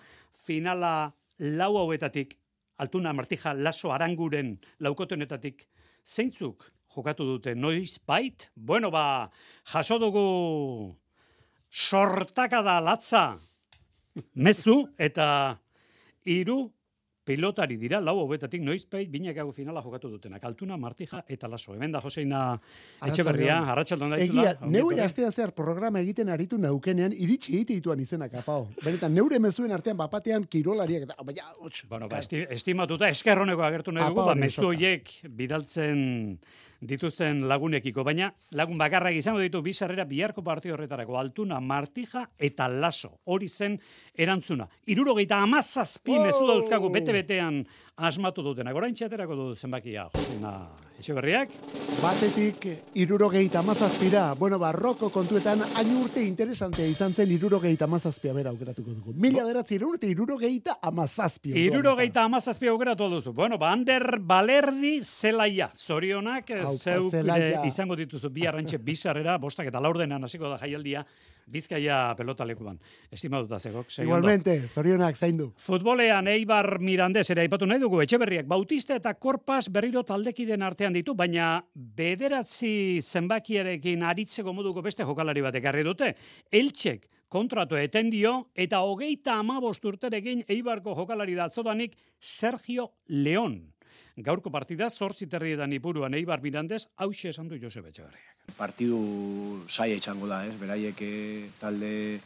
finala 0.44 1.12
lau 1.38 1.76
hauetatik 1.78 2.38
Altuna 2.76 3.12
Martija 3.12 3.54
Laso 3.54 3.92
Aranguren 3.94 4.56
laukotenetatik 4.82 5.68
zeintzuk 6.04 6.64
jokatu 6.94 7.26
dute 7.26 7.54
noiz 7.54 7.98
bait? 8.06 8.48
Bueno, 8.54 8.90
ba, 8.90 9.30
jaso 9.72 9.98
dugu 9.98 10.96
sortaka 11.70 12.62
da 12.62 12.78
latza 12.80 13.34
mezu 14.34 14.84
eta 14.98 15.58
hiru 16.24 16.70
pilotari 17.24 17.76
dira, 17.80 18.00
lau 18.04 18.18
hobetatik 18.20 18.62
noizpeit 18.62 19.08
binakago 19.10 19.52
finala 19.56 19.82
jokatu 19.82 20.10
dutenak. 20.12 20.42
Altuna, 20.44 20.76
Martija 20.76 21.22
eta 21.28 21.48
Laso. 21.48 21.72
Hemen 21.74 21.94
da 21.94 22.02
Joseina 22.04 22.42
Etxeberria, 23.06 23.56
arratsaldon 23.72 24.12
da 24.12 24.18
Egia, 24.20 24.54
neure 24.68 25.00
astean 25.04 25.32
zehar 25.32 25.54
programa 25.56 26.02
egiten 26.04 26.28
aritu 26.28 26.58
naukenean 26.60 27.16
iritsi 27.16 27.56
egite 27.56 27.78
dituan 27.78 28.02
izenak, 28.04 28.36
apao. 28.42 28.68
Benetan, 28.84 29.14
neure 29.16 29.40
mezuen 29.40 29.72
artean 29.72 29.96
bapatean 29.96 30.44
kirolariak 30.50 31.08
eta, 31.08 31.16
baina. 31.24 31.48
Bueno, 31.88 32.10
ba, 32.12 32.20
esti, 32.20 32.44
estimatuta 32.58 33.08
eskerroneko 33.08 33.64
agertu 33.64 33.96
nahi 33.96 34.12
dugu, 34.12 34.28
ba, 34.28 34.36
mezu 34.38 34.60
soka. 34.60 34.74
horiek 34.74 35.16
bidaltzen 35.40 36.04
dituzten 36.84 37.42
lagunekiko, 37.48 38.04
baina 38.04 38.30
lagun 38.52 38.78
bakarrak 38.78 39.16
izango 39.16 39.40
ditu 39.42 39.62
bi 39.64 39.72
sarrera 39.72 40.04
biharko 40.04 40.42
partio 40.44 40.74
horretarako 40.74 41.18
Altuna, 41.18 41.60
Martija 41.60 42.26
eta 42.38 42.68
Laso. 42.68 43.10
Hori 43.24 43.48
zen 43.48 43.78
erantzuna. 44.14 44.68
Irurogeita 44.86 45.40
amazazpi 45.42 46.12
Wow! 46.12 46.26
mezu 46.26 46.46
dauzkagu 46.46 46.90
bete-betean 46.94 47.62
asmatu 47.96 48.42
dutenak. 48.42 48.74
Orain 48.74 48.94
txaterako 48.94 49.36
du 49.38 49.44
zenbakia, 49.54 50.08
Josena 50.14 50.54
Etxeberriak. 50.98 51.52
Batetik, 52.02 52.66
irurogeita 52.98 53.60
amazazpira. 53.60 54.24
Bueno, 54.38 54.58
barroko 54.58 55.10
kontuetan, 55.14 55.62
hain 55.78 55.92
urte 56.00 56.22
interesantea 56.22 56.86
izan 56.90 57.14
zen 57.14 57.30
irurogeita 57.34 57.86
amazazpia 57.86 58.34
bera 58.34 58.50
aukeratuko 58.50 58.94
dugu. 58.94 59.14
Mila 59.18 59.44
beratzi 59.46 59.78
urte 59.82 60.10
irurogeita 60.10 60.78
amazazpia. 60.82 61.54
Irurogeita 61.58 62.24
amazazpi 62.24 62.70
aukeratu 62.70 63.08
duzu. 63.10 63.32
Bueno, 63.32 63.58
ba, 63.58 63.70
Ander 63.72 64.18
Balerdi 64.18 65.00
zelaia. 65.02 65.70
Zorionak, 65.74 66.50
zeuk 66.78 67.14
eh, 67.14 67.60
izango 67.66 67.96
dituzu 67.96 68.30
bi 68.30 68.46
arrantxe 68.46 68.78
bizarrera, 68.78 69.38
bostak 69.38 69.70
eta 69.70 69.82
laurdenan 69.82 70.24
hasiko 70.24 70.50
da 70.50 70.58
jaialdia, 70.58 71.04
Bizkaia 71.50 72.14
pelota 72.16 72.46
lekuan. 72.46 72.78
Estimaduta 73.12 73.58
zegok. 73.58 73.90
Igualmente, 74.02 74.56
zorionak 74.68 75.16
zaindu. 75.16 75.50
Futbolean 75.58 76.28
Eibar 76.28 76.78
Mirandez 76.80 77.26
ere 77.30 77.44
aipatu 77.44 77.66
nahi 77.66 77.82
dugu 77.82 78.00
Etxeberriak 78.04 78.46
Bautista 78.48 78.96
eta 78.96 79.14
Korpas 79.14 79.68
berriro 79.72 80.02
taldekiden 80.04 80.62
artean 80.62 80.94
ditu, 80.96 81.14
baina 81.14 81.58
bederatzi 81.74 83.00
zenbakiarekin 83.02 84.02
aritzeko 84.02 84.52
moduko 84.52 84.82
beste 84.82 85.04
jokalari 85.04 85.44
bat 85.44 85.54
ekarri 85.60 85.84
dute. 85.84 86.14
Eltsek 86.52 87.08
kontratu 87.28 87.76
eten 87.76 88.10
dio 88.14 88.34
eta 88.54 88.80
hogeita 88.86 89.38
amabost 89.42 89.84
urterekin 89.84 90.44
Eibarko 90.48 90.94
jokalari 90.94 91.34
da 91.34 91.48
atzodanik 91.50 91.96
Sergio 92.20 92.92
León. 93.08 93.73
Gaurko 94.16 94.50
partida 94.54 94.86
zortzi 94.90 95.26
terrietan 95.26 95.72
ipuruan 95.74 96.14
Eibar 96.14 96.38
Mirandez 96.40 96.84
hause 97.02 97.32
esan 97.32 97.48
du 97.48 97.58
Josebe 97.58 97.88
Etxeberriak. 97.88 98.36
partidu 98.56 99.64
saia 99.66 99.96
izango 99.96 100.28
da, 100.28 100.44
ez? 100.46 100.54
Beraiek 100.60 101.00
eh, 101.02 101.50
talde 101.58 102.20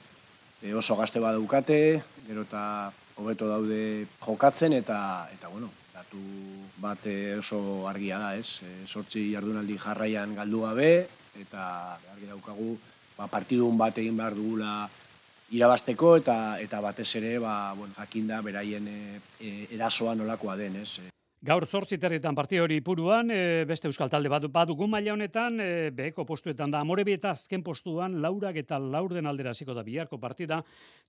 eh, 0.60 0.74
oso 0.74 0.96
gazte 0.96 1.20
badaukate, 1.20 2.02
gero 2.26 2.42
eta 2.44 2.92
hobeto 3.16 3.48
daude 3.48 4.06
jokatzen 4.20 4.74
eta 4.74 5.28
eta 5.32 5.48
bueno, 5.48 5.70
datu 5.94 6.20
bat 6.76 6.98
eh, 7.06 7.38
oso 7.38 7.88
argia 7.88 8.18
da, 8.18 8.36
ez? 8.36 8.60
Sortzi 8.86 9.32
jardunaldi 9.32 9.78
jarraian 9.78 10.34
galdu 10.36 10.66
gabe 10.68 11.08
eta 11.40 11.96
argi 12.12 12.28
daukagu 12.28 12.76
ba, 13.16 13.28
partidun 13.28 13.78
bat 13.78 13.96
egin 13.96 14.16
behar 14.16 14.34
dugula 14.36 14.88
irabasteko 15.56 16.18
eta 16.20 16.58
eta 16.60 16.80
batez 16.84 17.14
ere 17.16 17.38
ba, 17.38 17.72
bueno, 17.72 17.94
jakinda 17.96 18.42
beraien 18.42 18.88
eh, 18.92 19.68
erasoa 19.72 20.14
nolakoa 20.14 20.56
den, 20.60 20.82
ez? 20.82 20.98
Gaur 21.38 21.68
zortzi 21.70 22.00
terrietan 22.02 22.34
partida 22.34 22.64
hori 22.64 22.80
ipuruan, 22.80 23.28
e, 23.30 23.62
beste 23.62 23.86
euskal 23.86 24.08
talde 24.10 24.26
bat 24.26 24.42
badugu 24.50 24.88
maila 24.90 25.12
honetan, 25.12 25.60
e, 25.62 25.90
beheko 25.94 26.24
postuetan 26.26 26.72
da, 26.74 26.80
Amorebi 26.82 27.14
eta 27.14 27.30
azken 27.30 27.62
postuan, 27.62 28.16
laurak 28.20 28.56
eta 28.58 28.74
laurden 28.82 29.30
aldera 29.30 29.52
hasiko 29.54 29.70
da 29.76 29.84
biharko 29.86 30.18
partida, 30.18 30.64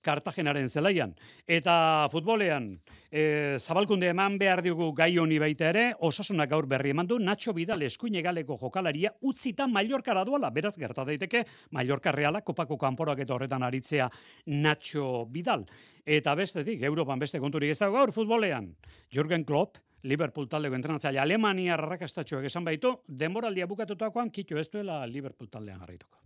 Kartagenaren 0.06 0.70
zelaian. 0.70 1.16
Eta 1.48 2.06
futbolean, 2.12 2.70
e, 3.10 3.58
zabalkunde 3.58 4.06
eman 4.14 4.38
behar 4.38 4.62
dugu 4.62 4.92
gai 4.94 5.18
honi 5.18 5.40
baita 5.42 5.66
ere, 5.72 5.84
osasunak 5.98 6.54
gaur 6.54 6.70
berri 6.70 6.94
eman 6.94 7.10
du, 7.10 7.18
Nacho 7.18 7.52
Vidal 7.52 7.82
eskuine 7.82 8.22
galeko 8.22 8.54
jokalaria, 8.56 9.10
utzita 9.22 9.66
Mallorcara 9.66 10.24
duela, 10.24 10.54
beraz 10.54 10.76
gerta 10.78 11.02
daiteke, 11.04 11.42
Mallorca 11.72 12.14
Reala, 12.14 12.46
kopako 12.46 12.78
kanporak 12.78 13.26
eta 13.26 13.34
horretan 13.34 13.66
aritzea 13.66 14.06
Nacho 14.46 15.26
Vidal. 15.26 15.66
Eta 16.06 16.38
bestetik, 16.38 16.86
Europan 16.86 17.18
beste 17.18 17.42
konturik 17.42 17.74
ez 17.74 17.80
dago 17.82 17.98
gaur 17.98 18.14
futbolean, 18.14 18.76
Jürgen 19.10 19.42
Klopp, 19.44 19.82
Liverpool 20.02 20.48
taldeko 20.48 20.78
entrenatzaile 20.78 21.20
Alemania 21.20 21.74
arrakastatxoak 21.74 22.48
esan 22.48 22.64
baitu, 22.64 22.96
denboraldia 23.06 23.66
bukatutakoan 23.66 24.30
kitxo 24.30 24.58
ez 24.58 24.68
duela 24.72 25.04
Liverpool 25.06 25.48
taldean 25.48 25.80
jarraituko. 25.80 26.20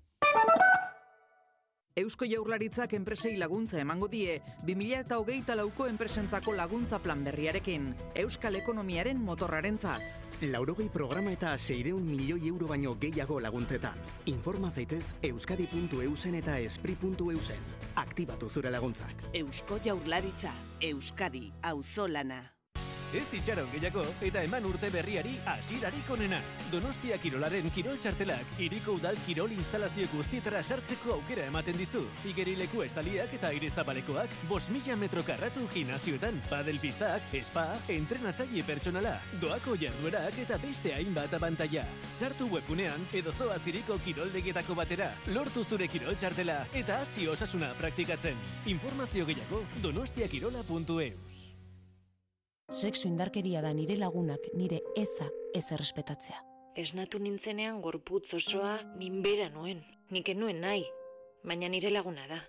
Eusko 1.97 2.27
Jaurlaritzak 2.27 2.93
enpresei 2.97 3.37
laguntza 3.39 3.79
emango 3.79 4.09
die 4.11 4.41
20hogeita 4.67 5.55
lauko 5.55 5.87
enpresentzako 5.87 6.53
laguntza 6.53 6.99
plan 6.99 7.23
berriarekin, 7.23 7.93
Euskal 8.19 8.57
Ekonomiaren 8.59 9.21
motorrarentzat. 9.23 10.03
Laurogei 10.43 10.89
programa 10.91 11.31
eta 11.31 11.53
seireun 11.57 12.03
milioi 12.03 12.49
euro 12.49 12.67
baino 12.67 12.97
gehiago 12.99 13.39
laguntzetan. 13.41 13.95
Informa 14.27 14.71
zaitez 14.71 15.15
euskadi.eusen 15.23 16.35
eta 16.43 16.59
espri.eusen. 16.59 17.63
Aktibatu 17.95 18.51
zure 18.51 18.75
laguntzak. 18.75 19.29
Eusko 19.33 19.79
Jaurlaritza, 19.85 20.51
Euskadi, 20.83 21.53
auzolana. 21.63 22.54
Ez 23.15 23.29
itxaron 23.39 23.69
gehiago 23.71 24.03
eta 24.27 24.41
eman 24.43 24.65
urte 24.67 24.89
berriari 24.91 25.37
hasirarik 25.47 26.09
onena. 26.11 26.41
Donostia 26.73 27.15
Kirolaren 27.23 27.69
kirol 27.71 28.01
txartelak 28.03 28.59
iriko 28.65 28.97
udal 28.99 29.21
kirol 29.23 29.53
instalazio 29.55 30.09
guztietara 30.11 30.65
sartzeko 30.65 31.13
aukera 31.15 31.45
ematen 31.47 31.79
dizu. 31.79 32.03
Igerileku 32.27 32.83
estaliak 32.83 33.37
eta 33.39 33.53
aire 33.55 33.71
zabalekoak, 33.71 34.35
bos 34.51 34.65
mila 34.75 34.97
metro 34.99 35.23
karratu 35.23 35.69
gimnazioetan, 35.77 36.43
padel 36.51 36.83
pistak, 36.83 37.31
spa, 37.47 37.69
entrenatzaile 37.95 38.67
pertsonala, 38.67 39.15
doako 39.39 39.79
jarduerak 39.79 40.43
eta 40.43 40.59
beste 40.67 40.97
hainbat 40.99 41.39
abantaia. 41.39 41.87
Sartu 42.19 42.51
webgunean 42.51 43.07
edo 43.15 43.31
zoaz 43.31 43.63
iriko 43.71 44.01
kiroldegietako 44.03 44.75
batera, 44.75 45.13
lortu 45.31 45.63
zure 45.63 45.87
kirol 45.87 46.19
txartela 46.19 46.65
eta 46.75 46.99
hasi 47.07 47.31
osasuna 47.31 47.71
praktikatzen. 47.79 48.43
Informazio 48.75 49.31
gehiago 49.31 49.63
donostiakirola.eus. 49.87 51.44
Sexu 52.75 53.07
indarkeria 53.07 53.61
da 53.63 53.71
nire 53.73 53.95
lagunak 53.97 54.49
nire 54.59 54.81
eza 54.99 55.29
ez 55.55 55.65
errespetatzea. 55.71 56.41
Esnatu 56.75 57.21
nintzenean 57.23 57.81
gorputz 57.81 58.35
osoa 58.35 58.81
minbera 58.99 59.47
nuen. 59.49 59.85
Nik 60.11 60.29
nuen 60.35 60.59
nahi, 60.61 60.83
baina 61.47 61.69
nire 61.69 61.93
laguna 61.95 62.27
da. 62.27 62.41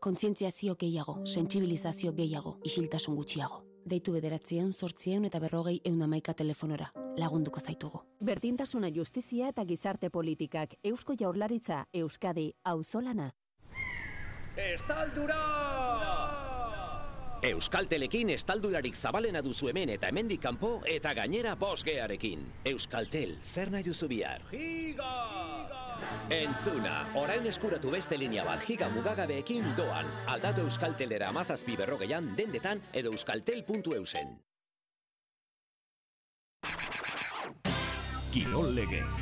Kontzientziazio 0.00 0.76
gehiago, 0.78 1.16
sentsibilizazio 1.26 2.12
gehiago, 2.12 2.60
isiltasun 2.64 3.16
gutxiago. 3.16 3.64
Deitu 3.84 4.12
bederatzieun, 4.12 4.72
sortzieun 4.72 5.24
eta 5.24 5.40
berrogei 5.40 5.80
eun 5.84 6.02
amaika 6.02 6.34
telefonora. 6.34 6.92
Lagunduko 7.18 7.60
zaitugu. 7.60 8.04
Berdintasuna 8.20 8.88
justizia 8.94 9.48
eta 9.48 9.64
gizarte 9.64 10.10
politikak 10.10 10.78
Eusko 10.84 11.18
Jaurlaritza 11.18 11.86
Euskadi 11.92 12.52
auzolana. 12.62 13.32
Euskaltelekin 17.46 18.32
estaldurarik 18.34 18.96
zabalena 18.98 19.38
duzu 19.44 19.68
hemen 19.70 19.92
eta 19.94 20.08
hemendik 20.10 20.40
kanpo 20.42 20.80
eta 20.90 21.12
gainera 21.14 21.54
bosgearekin. 21.54 22.42
Euskaltel, 22.66 23.36
zer 23.42 23.70
nahi 23.70 23.86
duzu 23.86 24.08
bihar? 24.10 24.42
Entzuna, 26.30 26.96
orain 27.14 27.46
eskuratu 27.46 27.92
beste 27.94 28.18
linea 28.18 28.42
bat 28.44 28.66
giga 28.66 28.88
mugagabeekin 28.90 29.76
doan. 29.78 30.10
Aldatu 30.26 30.66
Euskaltelera 30.66 31.30
amazazpi 31.30 31.78
berrogeian 31.78 32.34
dendetan 32.36 32.82
edo 32.92 33.14
euskaltel.eusen. 33.14 34.34
Kirol 38.34 38.74
legez. 38.74 39.12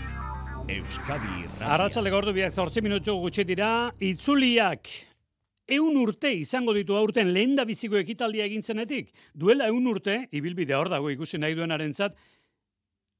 Euskadi 0.64 1.42
Irratia. 1.42 1.74
Arratxalde 1.74 2.10
gordu 2.10 2.32
biak 2.32 2.54
zortzi 2.56 2.80
minutu 2.80 3.18
gutxi 3.20 3.44
dira, 3.44 3.92
itzuliak 4.00 4.88
eun 5.66 5.96
urte 5.96 6.33
izango 6.35 6.74
ditu 6.77 6.96
aurten 6.96 7.33
lehen 7.33 7.57
da 7.57 7.64
biziko 7.64 7.96
ekitaldia 7.96 8.44
egin 8.44 8.62
zenetik. 8.62 9.12
Duela 9.35 9.68
eun 9.72 9.87
urte, 9.87 10.29
ibilbide 10.33 10.74
hor 10.77 10.90
dago 10.92 11.11
ikusi 11.11 11.38
nahi 11.38 11.55
duen 11.55 11.72
arentzat, 11.72 12.16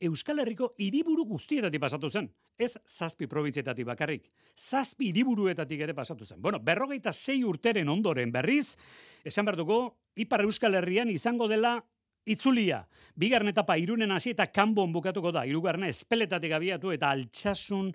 Euskal 0.05 0.41
Herriko 0.43 0.73
hiriburu 0.83 1.25
guztietatik 1.25 1.81
pasatu 1.81 2.11
zen. 2.11 2.27
Ez 2.59 2.75
zazpi 2.85 3.27
probintzietatik 3.31 3.87
bakarrik. 3.87 4.27
Zazpi 4.59 5.09
hiriburuetatik 5.09 5.81
ere 5.87 5.95
pasatu 5.95 6.27
zen. 6.27 6.41
Bueno, 6.43 6.59
berrogeita 6.61 7.13
sei 7.13 7.43
urteren 7.45 7.89
ondoren 7.89 8.33
berriz, 8.33 8.77
esan 9.25 9.47
behar 9.47 9.57
dugu, 9.57 9.79
Ipar 10.17 10.45
Euskal 10.45 10.75
Herrian 10.75 11.11
izango 11.11 11.49
dela 11.49 11.79
itzulia. 12.27 12.85
Bigarren 13.17 13.51
etapa 13.51 13.77
irunen 13.79 14.13
hasi 14.13 14.35
eta 14.35 14.47
kanbon 14.53 14.93
bukatuko 14.93 15.33
da. 15.33 15.47
Hirugarrena 15.47 15.89
espeletatik 15.89 16.53
abiatu 16.53 16.93
eta 16.95 17.11
altxasun 17.11 17.93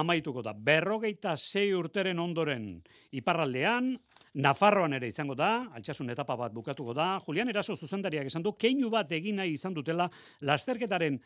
amaituko 0.00 0.42
da. 0.42 0.54
Berrogeita 0.54 1.36
sei 1.36 1.72
urteren 1.76 2.18
ondoren 2.22 2.74
iparraldean, 3.12 3.92
Nafarroan 4.32 4.94
ere 4.96 5.10
izango 5.12 5.34
da, 5.36 5.68
altxasun 5.76 6.08
etapa 6.08 6.38
bat 6.40 6.54
bukatuko 6.56 6.94
da. 6.96 7.18
Julian 7.26 7.50
Eraso 7.52 7.74
zuzendariak 7.76 8.30
esan 8.30 8.44
du, 8.44 8.54
keinu 8.56 8.88
bat 8.92 9.10
egin 9.12 9.36
nahi 9.36 9.52
izan 9.58 9.74
dutela, 9.76 10.06
lasterketaren 10.40 11.18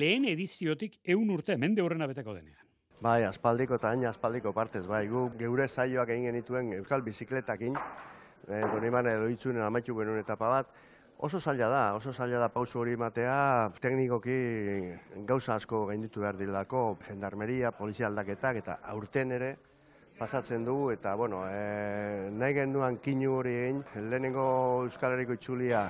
lehen 0.00 0.26
ediziotik 0.26 0.98
eun 1.06 1.30
urte, 1.30 1.54
mende 1.56 1.84
horrena 1.84 2.08
beteko 2.10 2.34
denean. 2.34 2.64
Bai, 2.98 3.22
aspaldiko 3.28 3.78
eta 3.78 3.92
hain 3.92 4.02
aspaldiko 4.10 4.50
partez, 4.52 4.82
bai, 4.90 5.04
gu 5.06 5.28
geure 5.38 5.68
saioak 5.68 6.10
egin 6.10 6.32
genituen 6.32 6.72
Euskal 6.80 7.04
Bizikletakin, 7.06 7.78
e, 8.48 8.62
gure 8.72 8.90
edo 9.12 9.28
itzunen 9.30 9.62
amaitu 9.62 9.94
genuen 9.94 10.18
etapa 10.18 10.48
bat, 10.50 10.74
oso 11.18 11.40
zaila 11.40 11.68
da, 11.68 11.94
oso 11.94 12.12
zaila 12.12 12.38
da 12.38 12.48
pausu 12.48 12.78
hori 12.78 12.94
matea, 12.96 13.72
teknikoki 13.82 14.38
gauza 15.26 15.56
asko 15.56 15.84
gainditu 15.86 16.22
behar 16.22 16.36
dilako, 16.38 16.98
jendarmeria, 17.08 17.72
polizia 17.74 18.06
aldaketak, 18.06 18.60
eta 18.62 18.78
aurten 18.92 19.34
ere, 19.34 19.56
pasatzen 20.18 20.64
dugu 20.64 20.92
eta 20.94 21.14
bueno, 21.18 21.42
e, 21.50 22.30
nahi 22.30 22.54
genduan 22.54 22.98
kinu 23.02 23.34
hori 23.38 23.54
egin, 23.64 23.82
lehenengo 24.10 24.44
Euskal 24.86 25.14
Herriko 25.14 25.34
itxulia 25.34 25.88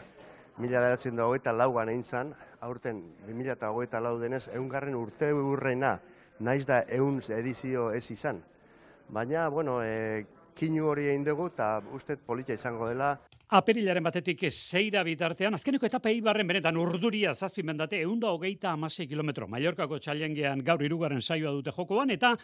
mila 0.59 0.81
beratzen 0.81 1.17
da 1.17 1.29
hogeita 1.29 1.53
laugan 1.53 1.93
egin 1.93 2.05
zan, 2.05 2.33
aurten 2.65 3.03
2000 3.27 3.53
eta 3.57 3.71
hogeita 3.73 4.01
lau 4.01 4.17
denez, 4.21 4.49
eungarren 4.57 4.97
urte 4.97 5.33
urreina, 5.33 5.99
naiz 6.41 6.65
da 6.67 6.83
eun 6.89 7.21
edizio 7.37 7.91
ez 7.93 8.11
izan. 8.11 8.41
Baina, 9.09 9.49
bueno, 9.49 9.83
e, 9.85 10.25
kinu 10.59 10.89
hori 10.91 11.07
egin 11.13 11.25
dugu 11.25 11.49
eta 11.53 11.79
uste 11.95 12.19
politia 12.19 12.59
izango 12.59 12.89
dela, 12.91 13.15
Aperilaren 13.49 14.05
batetik 14.05 14.43
zeira 14.51 15.01
bitartean, 15.07 15.55
azkeneko 15.57 15.87
etapa 15.89 16.11
eibarren 16.13 16.45
benetan 16.51 16.77
urduria 16.77 17.31
zazpi 17.33 17.63
mendate, 17.65 18.03
eunda 18.05 18.29
hogeita 18.29 18.75
amasei 18.75 19.07
kilometro. 19.09 19.47
Mallorcako 19.49 19.97
txalengean 20.05 20.61
gaur 20.67 20.85
irugaren 20.85 21.23
saioa 21.25 21.55
dute 21.57 21.73
jokoan, 21.73 22.13
eta 22.13 22.35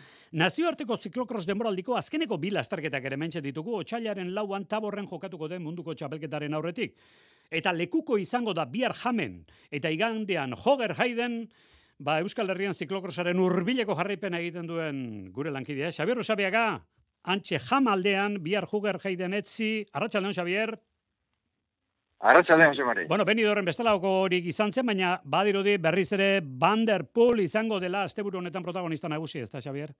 nazioarteko 0.40 0.96
ziklokros 0.96 1.44
denboraldiko 1.44 1.98
azkeneko 2.00 2.38
bila 2.40 2.62
astarketak 2.64 3.04
ere 3.04 3.18
mentxe 3.20 3.44
ditugu, 3.44 3.76
otxailaren 3.82 4.32
lauan 4.32 4.64
taborren 4.64 5.04
jokatuko 5.10 5.50
den 5.52 5.60
munduko 5.66 5.92
txapelketaren 5.92 6.56
aurretik. 6.56 6.96
Eta 7.52 7.76
lekuko 7.76 8.16
izango 8.16 8.56
da 8.56 8.64
bihar 8.64 8.96
jamen, 9.04 9.42
eta 9.68 9.92
igandean 9.92 10.56
joger 10.64 10.96
haiden, 10.96 11.42
ba 11.98 12.16
Euskal 12.24 12.48
Herrian 12.48 12.72
ziklokrosaren 12.72 13.44
urbileko 13.44 13.92
jarraipena 14.00 14.40
egiten 14.40 14.72
duen 14.72 15.04
gure 15.36 15.52
lankidea. 15.52 15.92
Xabier 15.92 16.24
Usabiaga, 16.24 16.80
antxe 17.24 17.58
jamaldean, 17.58 18.38
bihar 18.44 18.66
juger 18.70 18.98
jaiden 19.02 19.34
etzi, 19.34 19.86
arratsaldean 19.92 20.36
Xabier. 20.36 20.74
Arratxaldean, 22.24 22.72
Jose 22.72 22.84
Mari. 22.84 23.06
Bueno, 23.08 23.24
beni 23.28 23.44
dorren 23.44 23.66
bestelako 23.68 24.10
horik 24.24 24.46
izan 24.48 24.72
zen, 24.72 24.86
baina 24.86 25.18
badirudi 25.24 25.76
berriz 25.76 26.10
ere 26.16 26.28
Vanderpool 26.40 27.40
izango 27.44 27.80
dela 27.80 28.04
asteburu 28.08 28.38
honetan 28.40 28.64
protagonista 28.64 29.10
nagusi, 29.12 29.42
ez 29.44 29.50
da, 29.50 29.60
Xavier? 29.60 29.92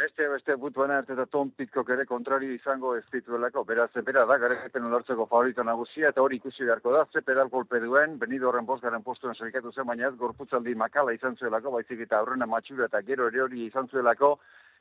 Beste, 0.00 0.26
beste, 0.32 0.54
butu 0.56 0.84
eta 0.84 1.26
Tom 1.26 1.50
Pitcock 1.50 1.90
ere 1.90 2.06
kontrari 2.06 2.54
izango 2.54 2.94
ez 2.96 3.04
dituelako. 3.12 3.64
Beraz, 3.64 3.90
bera 4.04 4.24
da, 4.24 4.38
garepen 4.38 4.84
olortzeko 4.84 5.26
favorito 5.26 5.62
nagusia, 5.62 6.08
eta 6.08 6.22
hori 6.22 6.36
ikusi 6.36 6.64
beharko 6.64 6.92
da, 6.92 7.04
ze 7.12 7.20
pedal 7.20 7.50
kolpe 7.50 7.80
duen, 7.80 8.18
benido 8.18 8.48
horren 8.48 8.66
bosgaren 8.66 9.02
postuen 9.02 9.34
sarikatu 9.34 9.72
zen, 9.72 9.86
baina 9.86 10.08
ez 10.08 10.16
gorputzaldi 10.16 10.74
makala 10.74 11.12
izan 11.12 11.36
zuelako, 11.36 11.70
baizik 11.70 12.00
eta 12.00 12.18
aurrena 12.18 12.46
matxura 12.46 12.86
eta 12.86 13.02
gero 13.02 13.28
ere 13.28 13.42
hori 13.42 13.66
izan 13.66 13.88
zuelako, 13.88 14.38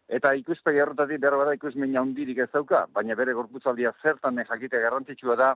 Eta 0.09 0.31
ikuspegi 0.33 0.81
errotatik 0.81 1.19
behar 1.21 1.35
bada 1.37 1.51
ikusmin 1.53 1.91
jaundirik 1.93 2.39
ez 2.41 2.47
dauka, 2.53 2.79
baina 2.97 3.15
bere 3.17 3.35
gorputzaldia 3.37 3.91
zertan 4.01 4.41
jakite 4.41 4.79
garrantzitsua 4.81 5.35
da, 5.37 5.49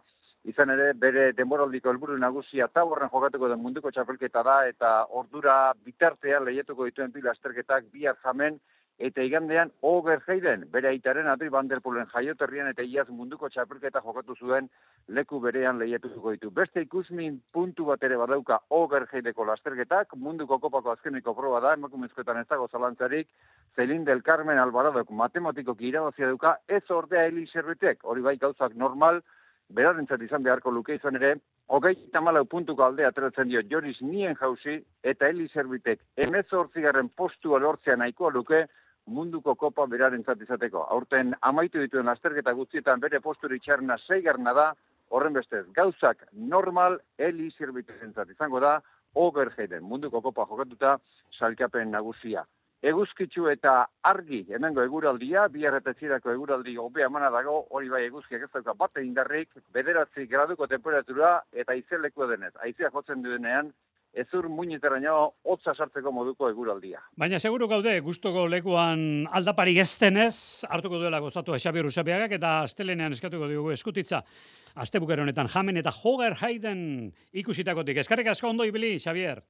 izan 0.45 0.69
ere 0.69 0.91
bere 1.05 1.23
denboraldiko 1.39 1.89
helburu 1.89 2.17
nagusia 2.21 2.67
taborren 2.67 3.09
jokatuko 3.09 3.49
den 3.49 3.63
munduko 3.63 3.91
txapelketa 3.91 4.43
da, 4.45 4.57
eta 4.69 4.91
ordura 5.21 5.55
bitartean 5.85 6.45
leietuko 6.45 6.85
dituen 6.85 7.11
pila 7.11 7.31
asterketak 7.31 7.89
bihar 7.95 8.19
jamen, 8.23 8.59
eta 9.03 9.23
igandean 9.27 9.71
Oger 9.83 10.21
Heiden, 10.27 10.61
bere 10.71 10.87
aitaren 10.93 11.27
Adri 11.27 11.49
Vanderpoolen 11.51 12.07
jaioterrian 12.13 12.69
eta 12.69 12.85
iaz 12.87 13.09
munduko 13.11 13.49
txapelketa 13.51 13.99
jokatu 14.05 14.35
zuen 14.39 14.69
leku 15.17 15.41
berean 15.43 15.79
lehiatuko 15.81 16.31
ditu. 16.31 16.51
Beste 16.55 16.85
ikusmin 16.85 17.41
puntu 17.51 17.89
bat 17.89 18.03
ere 18.07 18.15
badauka 18.21 18.61
Oger 18.69 19.09
Heideko 19.11 19.43
lasterketak, 19.49 20.15
munduko 20.15 20.57
kopako 20.63 20.93
azkeniko 20.93 21.33
proba 21.35 21.59
da, 21.65 21.73
emakumezkoetan 21.75 22.39
ez 22.39 22.47
dago 22.47 22.69
zalantzarik, 22.71 23.27
Zelin 23.75 24.05
del 24.07 24.23
Carmen 24.23 24.61
Alvaradok 24.61 25.11
matematiko 25.11 25.75
irabazia 25.79 26.29
dauka, 26.29 26.57
ez 26.67 26.83
ordea 26.89 27.25
heli 27.27 27.43
zerbitek, 27.51 28.05
hori 28.07 28.21
bai 28.21 28.37
gauzak 28.37 28.77
normal, 28.79 29.19
berarentzat 29.67 30.21
izan 30.21 30.43
beharko 30.43 30.71
luke 30.71 30.95
izan 30.95 31.19
ere, 31.19 31.33
hogei 31.67 31.95
tamalau 32.13 32.45
puntuko 32.45 32.85
aldea 32.85 33.09
ateratzen 33.11 33.49
dio 33.49 33.63
Joris 33.69 33.99
Nien 34.01 34.39
jauzi, 34.39 34.77
eta 35.03 35.27
heli 35.27 35.49
zerbitek 35.49 35.99
emez 36.27 36.45
hortzigarren 36.53 37.09
postua 37.09 37.59
lortzea 37.59 37.97
nahikoa 37.99 38.31
luke, 38.31 38.63
munduko 39.05 39.55
kopa 39.55 39.85
beraren 39.85 40.23
izateko. 40.41 40.87
Aurten 40.89 41.33
amaitu 41.41 41.79
dituen 41.79 42.05
lasterketa 42.05 42.53
guztietan 42.53 42.99
bere 42.99 43.19
posturi 43.19 43.59
txarna 43.59 43.97
zeigarna 44.07 44.53
da, 44.53 44.73
horren 45.09 45.33
bestez, 45.33 45.65
gauzak 45.73 46.25
normal 46.33 46.99
heli 47.17 47.49
zirbiten 47.51 48.13
izango 48.31 48.59
da, 48.59 48.81
Oberheiden 49.15 49.83
munduko 49.83 50.21
kopa 50.21 50.45
jokatuta 50.49 50.97
salkapen 51.37 51.91
nagusia. 51.91 52.43
Eguzkitzu 52.83 53.45
eta 53.47 53.85
argi 54.03 54.41
hemengo 54.49 54.81
eguraldia, 54.83 55.47
bihar 55.47 55.77
eta 55.77 55.93
eguraldi 56.33 56.75
hobea 56.75 57.09
mana 57.09 57.29
dago, 57.29 57.67
hori 57.69 57.89
bai 57.89 58.03
eguzkiak 58.05 58.41
ez 58.41 58.49
dauka 58.53 58.73
bate 58.73 59.03
indarrik, 59.05 59.49
bederatzi 59.71 60.25
graduko 60.27 60.67
temperatura 60.67 61.41
eta 61.53 61.73
izeleko 61.73 62.27
denez. 62.27 62.51
Aizea 62.59 62.89
jotzen 62.89 63.21
duenean, 63.21 63.71
ezur 64.13 64.47
muineteraino 64.49 65.15
hotza 65.43 65.73
sartzeko 65.73 66.11
moduko 66.13 66.49
eguraldia. 66.49 67.01
Baina 67.17 67.39
seguru 67.39 67.67
gaude 67.67 67.95
gustoko 68.05 68.45
lekuan 68.47 69.25
aldapari 69.31 69.73
gestenez 69.77 70.65
hartuko 70.69 70.99
duela 71.01 71.19
gozatu 71.23 71.57
Xabier 71.57 71.89
Usabiagak 71.89 72.37
eta 72.37 72.59
astelenean 72.67 73.17
eskatuko 73.17 73.49
dugu 73.49 73.73
eskutitza 73.73 74.21
astebuker 74.75 75.23
honetan 75.25 75.49
jamen 75.49 75.77
eta 75.77 75.91
Hoger 75.91 76.37
Hayden 76.41 77.11
ikusitakotik. 77.33 77.97
Eskarrik 77.97 78.27
asko 78.27 78.49
ondo 78.49 78.65
ibili 78.65 78.95
Xabier. 78.99 79.41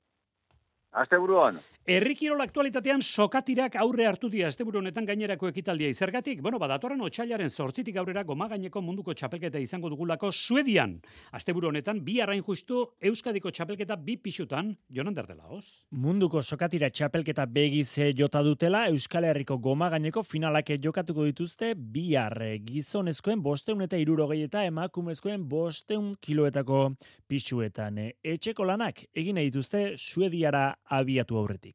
Asteburuan. 0.93 1.59
Herrikirol 1.83 2.39
aktualitatean 2.39 3.01
sokatirak 3.03 3.73
aurre 3.75 4.05
hartu 4.07 4.29
dira 4.31 4.47
asteburu 4.47 4.79
honetan 4.79 5.03
gainerako 5.03 5.49
ekitaldia 5.49 5.89
izergatik. 5.91 6.39
Bueno, 6.41 6.55
badatorren 6.55 7.01
otsailaren 7.03 7.49
8tik 7.51 7.97
aurrera 7.99 8.21
goma 8.23 8.47
gaineko 8.47 8.79
munduko 8.79 9.11
txapelketa 9.11 9.59
izango 9.59 9.89
dugulako 9.91 10.29
Suedian. 10.31 10.93
Asteburu 11.35 11.67
honetan 11.67 11.99
bi 12.05 12.21
arrain 12.23 12.39
justu 12.41 12.85
Euskadiko 13.01 13.51
txapelketa 13.51 13.97
bi 13.97 14.15
pixutan 14.15 14.69
Jonan 14.87 15.17
Derdelaoz. 15.17 15.83
Munduko 15.91 16.41
sokatira 16.41 16.87
txapelketa 16.87 17.45
begiz 17.51 17.99
jota 18.15 18.45
dutela 18.47 18.85
Euskal 18.87 19.27
Herriko 19.27 19.57
goma 19.59 19.91
gaineko 19.91 20.23
finalak 20.23 20.71
jokatuko 20.79 21.27
dituzte 21.27 21.73
bihar 21.75 22.39
gizonezkoen 22.63 23.43
bosteun 23.43 23.83
eta 23.83 23.99
irurogei 23.99 24.45
eta 24.47 24.63
emakumezkoen 24.71 25.43
bosteun 25.51 26.15
kiloetako 26.21 26.93
pixuetan. 27.27 27.99
Etxeko 28.23 28.71
lanak 28.71 29.03
egin 29.11 29.43
dituzte 29.43 29.97
Suediara 29.97 30.69
abiatu 30.87 31.43
aurretik. 31.43 31.72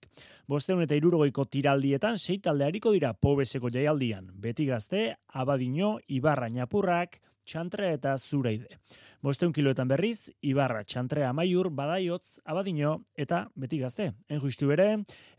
Bosteun 0.49 0.83
eta 0.85 0.97
irurogeiko 0.97 1.45
tiraldietan 1.53 2.19
sei 2.19 2.39
talde 2.45 2.65
hariko 2.65 2.93
dira 2.95 3.13
pobeseko 3.13 3.71
jaialdian. 3.75 4.31
Beti 4.35 4.67
gazte, 4.71 5.03
abadino, 5.43 5.99
ibarra 6.09 6.49
napurrak, 6.49 7.21
txantre 7.49 7.93
eta 7.97 8.17
zureide. 8.19 8.81
Bosteun 9.19 9.51
kiloetan 9.51 9.89
berriz, 9.91 10.31
Ibarra, 10.47 10.85
txantre 10.87 11.25
amaiur, 11.27 11.73
badaiotz, 11.75 12.39
abadino 12.47 13.01
eta 13.19 13.41
beti 13.59 13.81
gazte. 13.83 14.13
Enjuistu 14.31 14.69
bere, 14.71 14.87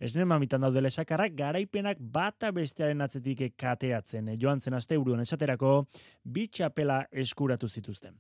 esne 0.04 0.26
mamitan 0.28 0.65
daude 0.65 0.82
lesakarrak 0.84 1.32
garaipenak 1.38 2.02
bata 2.12 2.50
bestearen 2.52 3.00
atzetik 3.06 3.46
kateatzen. 3.56 4.34
Joan 4.42 4.60
zen 4.60 4.76
aste 4.76 4.98
uruan 5.00 5.24
esaterako, 5.24 5.86
bi 6.24 6.50
txapela 6.52 7.06
eskuratu 7.24 7.70
zituzten. 7.70 8.18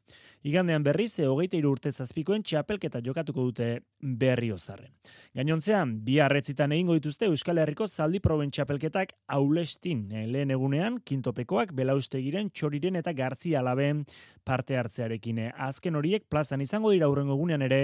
Igandean 0.47 0.85
berriz, 0.85 1.11
e, 1.19 1.27
hogeita 1.27 1.59
urte 1.67 1.91
zazpikoen 1.91 2.43
txapelketa 2.43 3.03
jokatuko 3.03 3.49
dute 3.49 3.69
berri 3.99 4.53
ozarren. 4.55 4.93
Gainontzean, 5.35 5.97
bi 6.05 6.21
arretzitan 6.23 6.71
egingo 6.71 6.95
dituzte 6.95 7.27
Euskal 7.27 7.59
Herriko 7.59 7.87
zaldi 7.87 8.23
proben 8.23 8.49
txapelketak 8.49 9.11
aulestin. 9.27 10.07
E, 10.07 10.23
lehen 10.31 10.55
egunean, 10.55 11.01
kintopekoak, 11.03 11.75
belaustegiren, 11.75 12.47
txoriren 12.55 12.95
eta 13.03 13.11
gartzi 13.11 13.57
alaben 13.59 14.05
parte 14.47 14.79
hartzearekin. 14.79 15.48
Azken 15.57 15.95
horiek 15.95 16.25
plazan 16.29 16.61
izango 16.61 16.91
dira 16.91 17.09
urrengo 17.09 17.35
egunean 17.37 17.61
ere, 17.65 17.79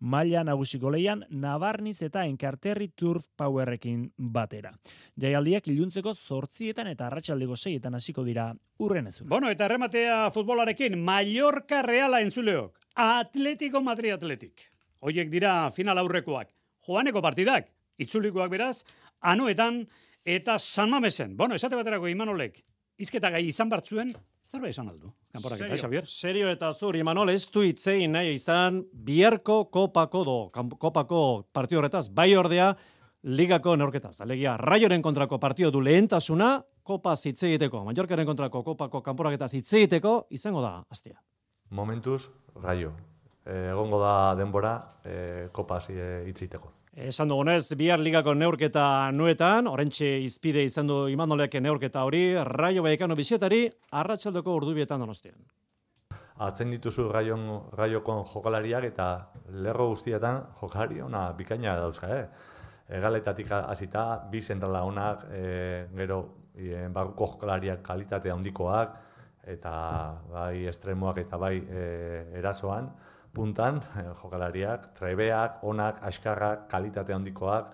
maila 0.00 0.42
nagusiko 0.44 0.90
leian, 0.90 1.24
nabarniz 1.30 2.00
eta 2.06 2.24
enkarterri 2.26 2.88
turf 2.96 3.26
powerrekin 3.36 4.08
batera. 4.16 4.72
Jaialdiak 5.20 5.68
iluntzeko 5.68 6.14
zortzietan 6.14 6.90
eta 6.92 7.06
arratsaldeko 7.06 7.56
seietan 7.56 7.94
hasiko 7.94 8.24
dira 8.24 8.50
urren 8.78 9.10
ezun. 9.10 9.28
Bueno, 9.28 9.50
eta 9.50 9.66
errematea 9.66 10.30
futbolarekin, 10.34 10.98
Mallorca 10.98 11.82
Reala 11.82 12.20
entzuleok, 12.24 12.78
Atletico 12.94 13.82
Madrid 13.82 14.16
Atletik. 14.16 14.70
Hoiek 15.00 15.30
dira 15.32 15.70
final 15.72 15.98
aurrekoak. 15.98 16.50
Joaneko 16.86 17.22
partidak, 17.24 17.68
itzulikoak 18.00 18.50
beraz, 18.52 18.82
anuetan 19.20 19.84
eta 20.24 20.58
San 20.58 20.90
Mamesen. 20.90 21.36
Bueno, 21.36 21.54
esate 21.54 21.76
baterako 21.76 22.08
Imanolek, 22.08 22.62
izketa 23.00 23.30
gai 23.32 23.46
izan 23.48 23.68
bartzuen, 23.72 24.12
Zer 24.50 24.64
esan 24.66 24.88
aldu? 24.90 25.12
Kanporak 25.30 25.60
eta, 25.62 25.76
Xavier? 25.78 26.06
Serio 26.10 26.48
eta 26.50 26.72
zur, 26.74 26.96
Imanol, 26.98 27.30
ez 27.30 27.44
du 27.54 27.62
itzein 27.62 28.10
nahi 28.16 28.32
izan, 28.34 28.80
biharko 28.90 29.60
kopako 29.70 30.22
do, 30.26 30.38
kopako 30.74 31.20
partio 31.54 31.78
horretaz, 31.78 32.08
bai 32.10 32.32
ordea, 32.34 32.72
ligako 33.22 33.76
neorketaz. 33.78 34.16
Alegia, 34.24 34.56
raioren 34.58 35.04
kontrako 35.06 35.38
partio 35.38 35.70
du 35.70 35.80
lehentasuna, 35.80 36.56
kopa 36.82 37.14
egiteko, 37.14 37.84
Mallorcaren 37.84 38.26
kontrako 38.26 38.64
kopako 38.64 39.02
kanporaketa 39.02 39.46
hitz 39.52 39.72
egiteko, 39.72 40.26
izango 40.30 40.62
da, 40.62 40.82
astia. 40.90 41.22
Momentuz, 41.70 42.26
raio. 42.56 42.92
E, 43.46 43.70
egongo 43.70 44.02
da 44.02 44.34
denbora, 44.34 44.74
e, 45.04 45.48
kopa 45.52 45.78
hitz 45.78 46.42
egiteko. 46.42 46.79
Esan 47.00 47.30
dugunez, 47.32 47.72
bihar 47.80 48.00
ligako 48.02 48.34
neurketa 48.36 48.84
nuetan, 49.16 49.68
orentxe 49.70 50.08
izpide 50.20 50.60
izan 50.66 50.90
du 50.90 50.96
imanolek 51.08 51.54
neurketa 51.64 52.02
hori, 52.04 52.34
raio 52.44 52.82
baikano 52.84 53.16
bisietari, 53.16 53.62
arratsaldoko 53.96 54.52
urdubietan 54.58 55.00
donostian. 55.00 55.38
Atzen 56.44 56.74
dituzu 56.74 57.06
raion, 57.08 57.46
raiokon 57.78 58.20
jokalariak 58.34 58.84
eta 58.90 59.06
lerro 59.64 59.88
guztietan 59.94 60.42
jokalari 60.60 61.00
ona 61.00 61.30
bikaina 61.38 61.78
dauzka, 61.80 62.10
eh? 62.18 62.26
Egaletatik 63.00 63.48
hasita 63.56 64.04
bi 64.30 64.42
zentrala 64.42 64.82
onak, 64.84 65.24
e, 65.32 65.86
gero 65.96 66.20
e, 66.52 66.88
barruko 66.92 67.30
jokalariak 67.32 67.80
kalitate 67.86 68.32
handikoak 68.34 68.96
eta 69.54 69.72
bai 70.34 70.66
estremoak 70.68 71.22
eta 71.24 71.40
bai 71.40 71.54
e, 71.64 71.86
erasoan, 72.42 72.92
puntan, 73.32 73.80
eh, 73.96 74.10
jokalariak, 74.22 74.92
trebeak, 74.94 75.62
onak, 75.62 76.02
askarrak, 76.02 76.68
kalitate 76.68 77.12
handikoak, 77.12 77.72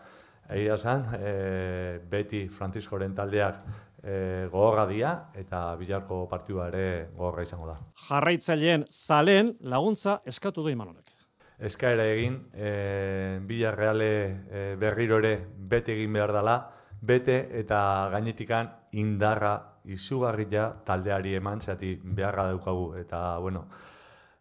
egia 0.50 0.76
zen, 0.76 1.04
eh, 1.18 2.00
beti 2.10 2.48
Franciscoren 2.48 3.14
taldeak 3.14 3.62
e, 4.06 4.48
gogorra 4.50 4.86
dia 4.86 5.12
eta 5.34 5.74
bilarko 5.78 6.24
partidua 6.30 6.68
ere 6.70 7.10
gogorra 7.16 7.42
izango 7.46 7.68
da. 7.70 7.76
Jarraitzaileen 8.06 8.86
zalen 8.90 9.54
laguntza 9.60 10.20
eskatu 10.26 10.62
du 10.62 10.72
imanonek. 10.72 11.10
Eskaera 11.56 12.04
egin, 12.12 12.36
e, 12.52 13.40
Bilarreale 13.48 14.10
e, 14.12 14.64
berriro 14.78 15.18
ere 15.22 15.38
bete 15.56 15.94
egin 15.94 16.12
behar 16.12 16.34
dela, 16.36 16.56
bete 17.00 17.38
eta 17.60 17.80
gainetikan 18.12 18.68
indarra 18.92 19.54
izugarria 19.86 20.68
taldeari 20.84 21.34
eman 21.38 21.60
zati 21.60 21.94
beharra 22.02 22.50
daukagu. 22.50 22.90
Eta, 23.00 23.38
bueno, 23.38 23.66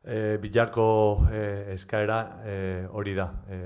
E, 0.05 0.37
bilarko 0.37 1.25
e, 1.33 1.73
eskaera 1.73 2.19
e, 2.45 2.55
hori 2.93 3.15
da. 3.17 3.25
E, 3.49 3.57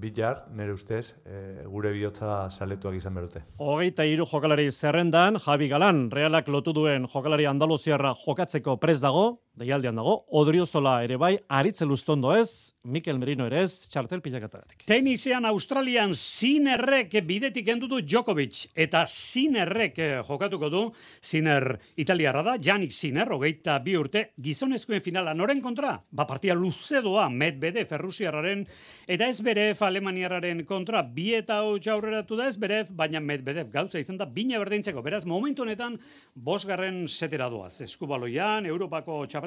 bilar, 0.00 0.46
nire 0.56 0.72
ustez, 0.72 1.12
e, 1.28 1.64
gure 1.68 1.92
bihotza 1.92 2.48
saletuak 2.50 2.96
izan 2.96 3.14
berute. 3.18 3.44
Hogeita 3.60 4.06
hiru 4.08 4.24
jokalari 4.30 4.70
zerrendan, 4.70 5.36
Javi 5.44 5.68
Galan, 5.68 6.06
realak 6.10 6.48
lotu 6.48 6.72
duen 6.72 7.04
jokalari 7.12 7.44
Andaluziarra 7.50 8.14
jokatzeko 8.24 8.78
prez 8.80 9.00
dago, 9.04 9.42
deialdean 9.58 9.98
dago, 9.98 10.24
Odriozola 10.38 10.98
ere 11.04 11.18
bai, 11.20 11.34
aritze 11.48 11.84
lustondo 11.84 12.32
ez, 12.34 12.74
Mikel 12.84 13.18
Merino 13.20 13.46
ere 13.46 13.62
ez, 13.62 13.88
txartel 13.92 14.22
pilakatatik. 14.24 14.86
Tenisean 14.88 15.44
Australian 15.50 16.14
Sinerrek 16.16 17.14
bidetik 17.26 17.68
endu 17.68 17.88
du 17.90 18.00
Djokovic, 18.00 18.64
eta 18.74 19.04
Sinerrek 19.06 19.98
jokatuko 20.28 20.70
du, 20.72 20.82
Siner 21.20 21.76
italiarra 21.96 22.42
da, 22.46 22.56
Janik 22.62 22.92
Siner, 22.96 23.28
hogeita 23.32 23.78
bi 23.84 23.96
urte, 23.98 24.30
gizonezkoen 24.42 25.04
finala, 25.04 25.34
noren 25.36 25.60
kontra 25.62 25.98
ba 26.10 26.26
partia 26.26 26.54
luze 26.54 27.00
doa 27.02 27.28
Medvedev 27.28 27.92
Errusiarraren 27.96 28.64
eta 29.10 29.28
ez 29.28 29.40
bere 29.44 29.70
Alemaniarraren 29.82 30.62
kontra 30.64 31.02
bi 31.02 31.32
eta 31.34 31.58
hau 31.62 31.78
jaurreratu 31.82 32.36
da 32.38 32.46
ez 32.48 32.56
bere, 32.60 32.84
baina 32.88 33.20
Medvedev 33.20 33.70
gauza 33.72 33.98
izan 33.98 34.16
da 34.16 34.26
bina 34.26 34.60
berdintzeko. 34.62 35.02
Beraz, 35.02 35.24
momentu 35.26 35.64
honetan 35.64 35.98
bosgarren 36.34 37.08
setera 37.08 37.48
doaz. 37.50 37.80
Eskubaloian, 37.82 38.66
Europako 38.66 39.24
txapelketan, 39.26 39.41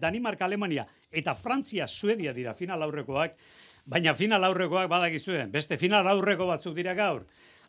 Danimarka 0.00 0.44
Alemania 0.44 0.86
eta 1.10 1.34
Frantzia 1.34 1.86
Suedia 1.86 2.32
dira 2.32 2.54
final 2.54 2.82
aurrekoak, 2.82 3.36
baina 3.84 4.14
final 4.14 4.44
aurrekoak 4.44 4.88
badakizue, 4.88 5.46
beste 5.46 5.76
final 5.78 6.06
aurreko 6.08 6.46
batzuk 6.46 6.74
dira 6.74 6.94
gaur 6.94 7.24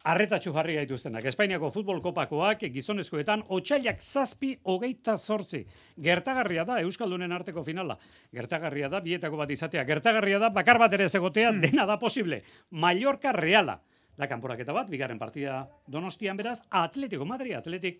arretatxu 0.08 0.54
jarri 0.56 0.78
gaituztenak. 0.78 1.26
Espainiako 1.32 1.70
futbol 1.74 2.00
kopakoak 2.04 2.64
gizonezkoetan 2.74 3.44
otxailak 3.58 4.00
zazpi 4.02 4.54
hogeita 4.64 5.18
zortzi. 5.18 5.64
Gertagarria 6.04 6.64
da 6.68 6.80
Euskaldunen 6.86 7.34
arteko 7.36 7.64
finala. 7.68 7.98
Gertagarria 8.34 8.90
da 8.90 9.02
bietako 9.04 9.42
bat 9.42 9.52
izatea. 9.52 9.84
Gertagarria 9.88 10.40
da 10.40 10.50
bakar 10.54 10.80
bat 10.80 10.94
ere 10.94 11.10
zegotea 11.10 11.52
hmm. 11.52 11.62
dena 11.62 11.86
da 11.90 12.00
posible. 12.00 12.42
Mallorca 12.72 13.34
Reala. 13.36 13.82
La 14.18 14.28
kanporaketa 14.28 14.74
bat, 14.74 14.88
bigarren 14.90 15.20
partida 15.22 15.60
donostian 15.86 16.38
beraz, 16.38 16.64
Atletico 16.74 17.26
Madrid, 17.26 17.54
Atletik, 17.54 18.00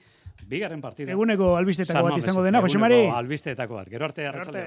bigarren 0.50 0.82
partida. 0.82 1.14
Eguneko 1.14 1.56
albistetako 1.60 2.10
bat 2.10 2.18
izango 2.18 2.44
dena, 2.46 2.62
Jose 2.66 2.82
Mari. 2.82 3.02
Eguneko 3.04 3.18
albistetako 3.20 3.82
bat, 3.82 3.92
gero 3.94 4.08
arte, 4.10 4.26
arratsalde. 4.26 4.64